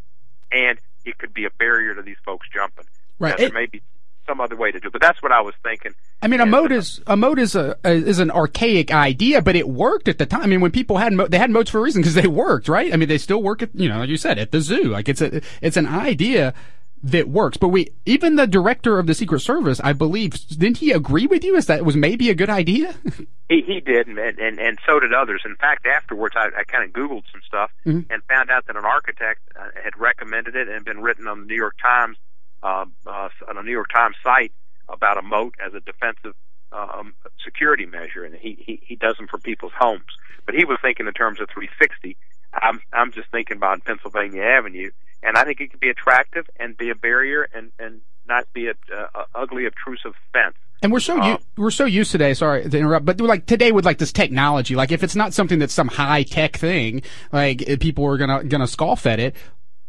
And 0.52 0.78
it 1.06 1.18
could 1.18 1.34
be 1.34 1.46
a 1.46 1.50
barrier 1.50 1.96
to 1.96 2.02
these 2.02 2.18
folks 2.26 2.48
jumping. 2.54 2.86
Right. 3.20 3.32
Now, 3.32 3.38
there 3.38 3.54
may 3.54 3.68
be 3.68 3.82
some 4.28 4.40
other 4.42 4.56
way 4.56 4.72
to 4.72 4.80
do 4.80 4.88
it, 4.88 4.92
but 4.92 5.02
that's 5.02 5.22
what 5.24 5.32
I 5.32 5.42
was 5.42 5.56
thinking. 5.64 5.94
I 6.22 6.28
mean, 6.28 6.42
a 6.42 6.46
moat 6.46 6.72
is 6.72 7.02
a 7.08 7.16
moat 7.16 7.40
is 7.40 7.56
a 7.56 7.78
is 7.86 8.20
an 8.20 8.32
archaic 8.32 8.92
idea, 8.92 9.42
but 9.42 9.56
it 9.56 9.70
worked 9.70 10.08
at 10.10 10.18
the 10.18 10.26
time. 10.26 10.42
I 10.42 10.48
mean, 10.48 10.62
when 10.62 10.72
people 10.72 10.98
had 10.98 11.14
mo- 11.14 11.28
they 11.28 11.40
had 11.40 11.50
moats 11.50 11.72
for 11.72 11.80
a 11.80 11.82
reason 11.82 12.02
because 12.02 12.16
they 12.16 12.28
worked, 12.28 12.68
right? 12.68 12.94
I 12.94 12.98
mean, 12.98 13.08
they 13.08 13.18
still 13.18 13.42
work 13.42 13.62
at 13.62 13.74
you 13.74 13.88
know, 13.88 14.00
like 14.00 14.10
you 14.10 14.18
said, 14.18 14.38
at 14.38 14.52
the 14.52 14.60
zoo. 14.60 14.84
Like 14.84 15.08
it's 15.08 15.22
a 15.22 15.42
it's 15.62 15.78
an 15.78 15.88
idea 15.88 16.54
that 17.04 17.30
works. 17.30 17.58
But 17.58 17.70
we 17.70 17.90
even 18.06 18.36
the 18.36 18.48
director 18.48 19.00
of 19.00 19.08
the 19.08 19.14
Secret 19.14 19.40
Service, 19.40 19.80
I 19.84 19.94
believe, 19.94 20.34
didn't 20.48 20.78
he 20.78 20.92
agree 20.92 21.28
with 21.28 21.44
you? 21.44 21.56
As 21.56 21.68
that 21.68 21.86
was 21.86 21.96
maybe 21.96 22.30
a 22.30 22.36
good 22.36 22.50
idea? 22.50 22.96
He 23.50 23.64
he 23.66 23.80
did, 23.80 24.06
and 24.06 24.20
and 24.20 24.60
and 24.60 24.78
so 24.86 25.00
did 25.00 25.12
others. 25.12 25.42
In 25.44 25.56
fact, 25.56 25.88
afterwards, 25.88 26.36
I, 26.38 26.50
I 26.56 26.64
kind 26.66 26.84
of 26.84 26.94
Googled 26.94 27.24
some 27.32 27.42
stuff 27.48 27.72
and 27.84 28.24
found 28.26 28.52
out 28.52 28.68
that 28.68 28.76
an 28.76 28.86
architect 28.86 29.40
uh, 29.60 29.70
had 29.84 30.00
recommended 30.00 30.56
it 30.56 30.70
and 30.70 30.86
been 30.86 31.02
written 31.02 31.26
on 31.26 31.40
the 31.40 31.46
New 31.48 31.56
York 31.56 31.74
Times 31.82 32.16
um, 32.62 32.94
uh, 33.08 33.30
on 33.48 33.58
a 33.58 33.64
New 33.64 33.72
York 33.72 33.92
Times 33.92 34.16
site 34.24 34.52
about 34.88 35.18
a 35.18 35.24
moat 35.24 35.56
as 35.66 35.74
a 35.74 35.80
defensive 35.80 36.36
um, 36.72 37.16
security 37.44 37.88
measure, 37.88 38.24
and 38.24 38.36
he, 38.36 38.56
he 38.64 38.80
he 38.84 38.96
does 38.96 39.18
them 39.18 39.28
for 39.28 39.40
people's 39.40 39.74
homes. 39.76 40.04
But 40.46 40.54
he 40.54 40.66
was 40.66 40.78
thinking 40.82 41.08
in 41.08 41.14
terms 41.14 41.40
of 41.40 41.50
360. 41.50 42.18
I'm 42.54 42.82
I'm 42.94 43.12
just 43.12 43.30
thinking 43.32 43.58
about 43.58 43.84
Pennsylvania 43.84 44.44
Avenue, 44.44 44.92
and 45.24 45.38
I 45.38 45.44
think 45.44 45.60
it 45.62 45.72
could 45.72 45.80
be 45.80 45.90
attractive 45.90 46.50
and 46.60 46.78
be 46.78 46.90
a 46.90 46.96
barrier 46.96 47.48
and 47.54 47.72
and 47.80 48.02
not 48.28 48.46
be 48.54 48.68
a, 48.68 48.74
uh, 48.96 49.26
ugly, 49.34 49.66
obtrusive 49.66 50.14
fence. 50.32 50.56
And 50.84 50.92
we're 50.92 51.00
so 51.00 51.20
Uh, 51.20 51.32
u- 51.32 51.38
we're 51.58 51.72
so 51.72 51.86
used 51.86 52.12
today. 52.12 52.34
Sorry 52.34 52.70
to 52.70 52.78
interrupt, 52.78 53.06
but 53.06 53.20
like 53.20 53.46
today 53.48 53.72
with 53.72 53.86
like 53.86 53.98
this 53.98 54.12
technology, 54.14 54.76
like 54.76 54.92
if 54.92 55.04
it's 55.04 55.16
not 55.16 55.34
something 55.34 55.60
that's 55.60 55.74
some 55.74 55.88
high 55.88 56.24
tech 56.24 56.56
thing, 56.58 57.02
like 57.32 57.68
eh, 57.68 57.76
people 57.80 58.06
are 58.06 58.18
gonna 58.18 58.44
gonna 58.44 58.68
scoff 58.68 59.06
at 59.06 59.20
it. 59.20 59.36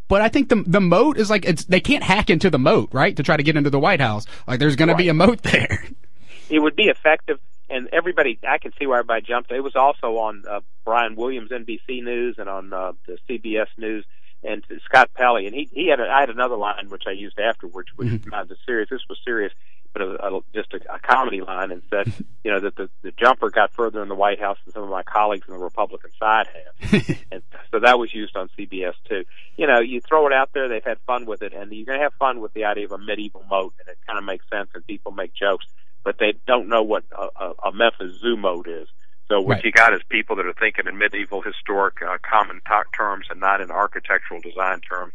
But 0.07 0.21
I 0.21 0.27
think 0.27 0.49
the 0.49 0.63
the 0.67 0.81
moat 0.81 1.17
is 1.17 1.29
like 1.29 1.45
it's 1.45 1.63
they 1.65 1.79
can't 1.79 2.03
hack 2.03 2.29
into 2.29 2.49
the 2.49 2.59
moat, 2.59 2.89
right? 2.93 3.15
To 3.15 3.23
try 3.23 3.37
to 3.37 3.43
get 3.43 3.55
into 3.55 3.69
the 3.69 3.79
White 3.79 4.01
House, 4.01 4.25
like 4.47 4.59
there's 4.59 4.75
gonna 4.75 4.95
be 4.95 5.07
a 5.07 5.13
moat 5.13 5.43
there. 5.43 5.85
it 6.49 6.59
would 6.59 6.75
be 6.75 6.89
effective, 6.89 7.39
and 7.69 7.87
everybody, 7.93 8.37
I 8.45 8.57
can 8.57 8.73
see 8.77 8.85
why 8.87 8.99
everybody 8.99 9.21
jumped. 9.21 9.51
It 9.53 9.61
was 9.61 9.77
also 9.77 10.17
on 10.17 10.43
uh, 10.49 10.59
Brian 10.83 11.15
Williams 11.15 11.51
NBC 11.51 12.03
News 12.03 12.35
and 12.39 12.49
on 12.49 12.73
uh, 12.73 12.91
the 13.07 13.17
CBS 13.29 13.67
News, 13.77 14.03
and 14.43 14.63
Scott 14.85 15.11
Pelley, 15.13 15.45
and 15.45 15.55
he 15.55 15.69
he 15.71 15.87
had 15.87 15.99
a, 15.99 16.07
I 16.09 16.21
had 16.21 16.29
another 16.29 16.55
line 16.55 16.89
which 16.89 17.03
I 17.07 17.11
used 17.11 17.39
afterwards, 17.39 17.89
which 17.95 18.07
mm-hmm. 18.07 18.17
was 18.17 18.33
uh, 18.33 18.37
not 18.37 18.51
as 18.51 18.57
serious. 18.65 18.89
This 18.89 19.01
was 19.09 19.19
serious. 19.23 19.53
but 19.93 20.01
a, 20.01 20.35
a, 20.35 20.39
just 20.53 20.73
a, 20.73 20.95
a 20.95 20.99
comedy 20.99 21.41
line 21.41 21.71
and 21.71 21.81
said, 21.89 22.11
you 22.43 22.51
know, 22.51 22.59
that 22.59 22.75
the, 22.75 22.89
the 23.01 23.11
jumper 23.11 23.49
got 23.49 23.73
further 23.73 24.01
in 24.01 24.09
the 24.09 24.15
White 24.15 24.39
House 24.39 24.57
than 24.65 24.73
some 24.73 24.83
of 24.83 24.89
my 24.89 25.03
colleagues 25.03 25.47
on 25.47 25.57
the 25.57 25.63
Republican 25.63 26.11
side 26.19 26.47
have. 26.47 27.17
and 27.31 27.41
so 27.71 27.79
that 27.79 27.99
was 27.99 28.13
used 28.13 28.35
on 28.35 28.49
CBS 28.57 28.93
too. 29.07 29.25
You 29.57 29.67
know, 29.67 29.79
you 29.79 30.01
throw 30.01 30.27
it 30.27 30.33
out 30.33 30.49
there, 30.53 30.67
they've 30.67 30.83
had 30.83 30.99
fun 31.05 31.25
with 31.25 31.41
it, 31.41 31.53
and 31.53 31.71
you're 31.71 31.85
going 31.85 31.99
to 31.99 32.03
have 32.03 32.13
fun 32.15 32.39
with 32.39 32.53
the 32.53 32.65
idea 32.65 32.85
of 32.85 32.91
a 32.91 32.97
medieval 32.97 33.43
moat, 33.49 33.73
and 33.79 33.89
it 33.89 33.97
kind 34.07 34.17
of 34.17 34.25
makes 34.25 34.45
sense, 34.49 34.69
and 34.73 34.85
people 34.85 35.11
make 35.11 35.33
jokes, 35.33 35.65
but 36.03 36.17
they 36.19 36.33
don't 36.47 36.67
know 36.67 36.83
what 36.83 37.03
a, 37.11 37.27
a, 37.43 37.53
a 37.69 37.71
Memphis 37.73 38.19
zoo 38.19 38.37
moat 38.37 38.67
is. 38.67 38.87
So 39.31 39.39
what 39.39 39.55
Right. 39.55 39.63
you 39.65 39.71
got 39.71 39.93
is 39.93 40.01
people 40.09 40.35
that 40.35 40.45
are 40.45 40.51
thinking 40.51 40.87
in 40.87 40.97
medieval 40.97 41.41
historic 41.41 42.01
uh, 42.01 42.17
common 42.21 42.59
talk 42.67 42.87
terms 42.93 43.27
and 43.29 43.39
not 43.39 43.61
in 43.61 43.71
architectural 43.71 44.41
design 44.41 44.81
terms. 44.81 45.13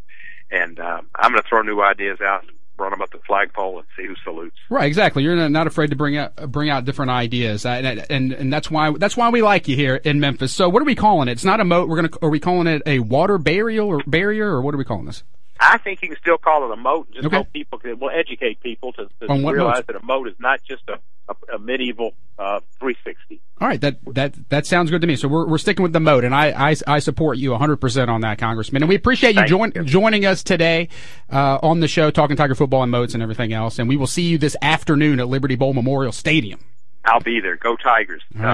And 0.50 0.80
uh, 0.80 1.02
I'm 1.16 1.32
going 1.32 1.42
to 1.42 1.46
throw 1.46 1.60
new 1.60 1.82
ideas 1.82 2.22
out, 2.22 2.46
run 2.78 2.92
them 2.92 3.02
up 3.02 3.10
the 3.10 3.18
flagpole, 3.26 3.76
and 3.78 3.86
see 3.94 4.06
who 4.06 4.14
salutes. 4.24 4.56
Right, 4.70 4.86
exactly. 4.86 5.22
You're 5.22 5.50
not- 5.50 5.66
afraid 5.66 5.90
to 5.90 5.96
bring 5.96 6.16
out 6.16 6.34
bring 6.50 6.70
out 6.70 6.86
different 6.86 7.10
ideas, 7.10 7.66
and 7.66 7.86
and 8.08 8.32
and 8.32 8.50
that's 8.50 8.70
why 8.70 8.90
that's 8.96 9.18
why 9.18 9.28
we 9.28 9.42
like 9.42 9.68
you 9.68 9.76
here 9.76 9.96
in 9.96 10.18
Memphis. 10.18 10.50
So, 10.52 10.70
what 10.70 10.80
are 10.80 10.86
we 10.86 10.94
calling 10.94 11.28
it? 11.28 11.32
It's 11.32 11.44
not 11.44 11.60
a 11.60 11.64
moat. 11.64 11.86
We're 11.88 11.96
gonna 11.96 12.10
are 12.22 12.30
we 12.30 12.40
calling 12.40 12.66
it 12.68 12.80
a 12.86 13.00
water 13.00 13.36
barrier 13.36 13.82
or 13.82 14.00
barrier 14.06 14.48
or 14.48 14.62
what 14.62 14.74
are 14.74 14.78
we 14.78 14.84
calling 14.84 15.04
this? 15.04 15.24
I 15.60 15.78
think 15.78 16.02
you 16.02 16.08
can 16.08 16.18
still 16.18 16.38
call 16.38 16.64
it 16.64 16.72
a 16.72 16.76
moat. 16.76 17.10
Just 17.12 17.26
Okay. 17.26 17.44
people 17.52 17.78
can, 17.78 17.98
will 17.98 18.10
educate 18.10 18.60
people 18.60 18.92
to, 18.94 19.06
to 19.20 19.26
realize 19.28 19.54
moats? 19.76 19.86
that 19.86 19.96
a 19.96 20.02
moat 20.04 20.28
is 20.28 20.34
not 20.38 20.60
just 20.68 20.82
a, 20.88 20.98
a, 21.28 21.56
a 21.56 21.58
medieval 21.58 22.12
uh, 22.38 22.60
360. 22.78 23.40
All 23.60 23.66
right, 23.68 23.80
that 23.80 23.96
that 24.14 24.34
that 24.50 24.66
sounds 24.66 24.90
good 24.90 25.00
to 25.00 25.06
me. 25.06 25.16
So 25.16 25.28
we're 25.28 25.46
we're 25.46 25.58
sticking 25.58 25.82
with 25.82 25.92
the 25.94 26.00
moat, 26.00 26.24
and 26.24 26.34
I 26.34 26.70
I, 26.70 26.76
I 26.86 26.98
support 26.98 27.38
you 27.38 27.52
100 27.52 27.76
percent 27.78 28.10
on 28.10 28.20
that, 28.20 28.38
Congressman. 28.38 28.82
And 28.82 28.88
we 28.88 28.94
appreciate 28.94 29.30
you 29.30 29.40
Thank 29.40 29.48
join, 29.48 29.72
you. 29.74 29.84
joining 29.84 30.26
us 30.26 30.42
today 30.42 30.88
uh, 31.32 31.58
on 31.62 31.80
the 31.80 31.88
show, 31.88 32.10
talking 32.10 32.36
Tiger 32.36 32.54
football 32.54 32.82
and 32.82 32.90
moats 32.92 33.14
and 33.14 33.22
everything 33.22 33.52
else. 33.52 33.78
And 33.78 33.88
we 33.88 33.96
will 33.96 34.06
see 34.06 34.22
you 34.22 34.36
this 34.38 34.56
afternoon 34.60 35.20
at 35.20 35.28
Liberty 35.28 35.56
Bowl 35.56 35.72
Memorial 35.72 36.12
Stadium. 36.12 36.60
I'll 37.06 37.20
be 37.20 37.40
there. 37.40 37.56
Go 37.56 37.76
Tigers. 37.76 38.22
And 38.34 38.44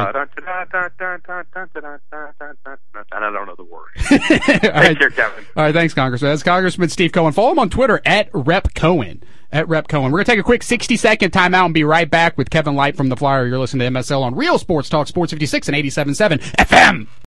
I 3.24 3.30
don't 3.30 3.46
know 3.46 3.54
the 3.56 3.64
words. 3.64 4.08
Take 4.08 4.62
right. 4.62 4.98
care, 4.98 5.10
Kevin. 5.10 5.44
All 5.56 5.64
right, 5.64 5.74
thanks, 5.74 5.94
Congressman. 5.94 6.30
That's 6.30 6.42
Congressman 6.42 6.90
Steve 6.90 7.12
Cohen. 7.12 7.32
Follow 7.32 7.52
him 7.52 7.58
on 7.58 7.70
Twitter 7.70 8.00
at 8.04 8.28
Rep 8.32 8.74
Cohen. 8.74 9.22
At 9.50 9.68
Rep 9.68 9.88
Cohen. 9.88 10.12
We're 10.12 10.18
going 10.18 10.24
to 10.24 10.32
take 10.32 10.40
a 10.40 10.44
quick 10.44 10.62
60 10.62 10.96
second 10.96 11.32
timeout 11.32 11.66
and 11.66 11.74
be 11.74 11.84
right 11.84 12.08
back 12.08 12.38
with 12.38 12.48
Kevin 12.48 12.74
Lipe 12.74 12.96
from 12.96 13.10
The 13.10 13.16
Flyer. 13.16 13.46
You're 13.46 13.58
listening 13.58 13.92
to 13.92 14.00
MSL 14.00 14.22
on 14.22 14.34
Real 14.34 14.58
Sports 14.58 14.88
Talk, 14.88 15.08
Sports 15.08 15.32
56 15.32 15.68
and 15.68 15.76
87.7 15.76 16.38
FM. 16.56 17.06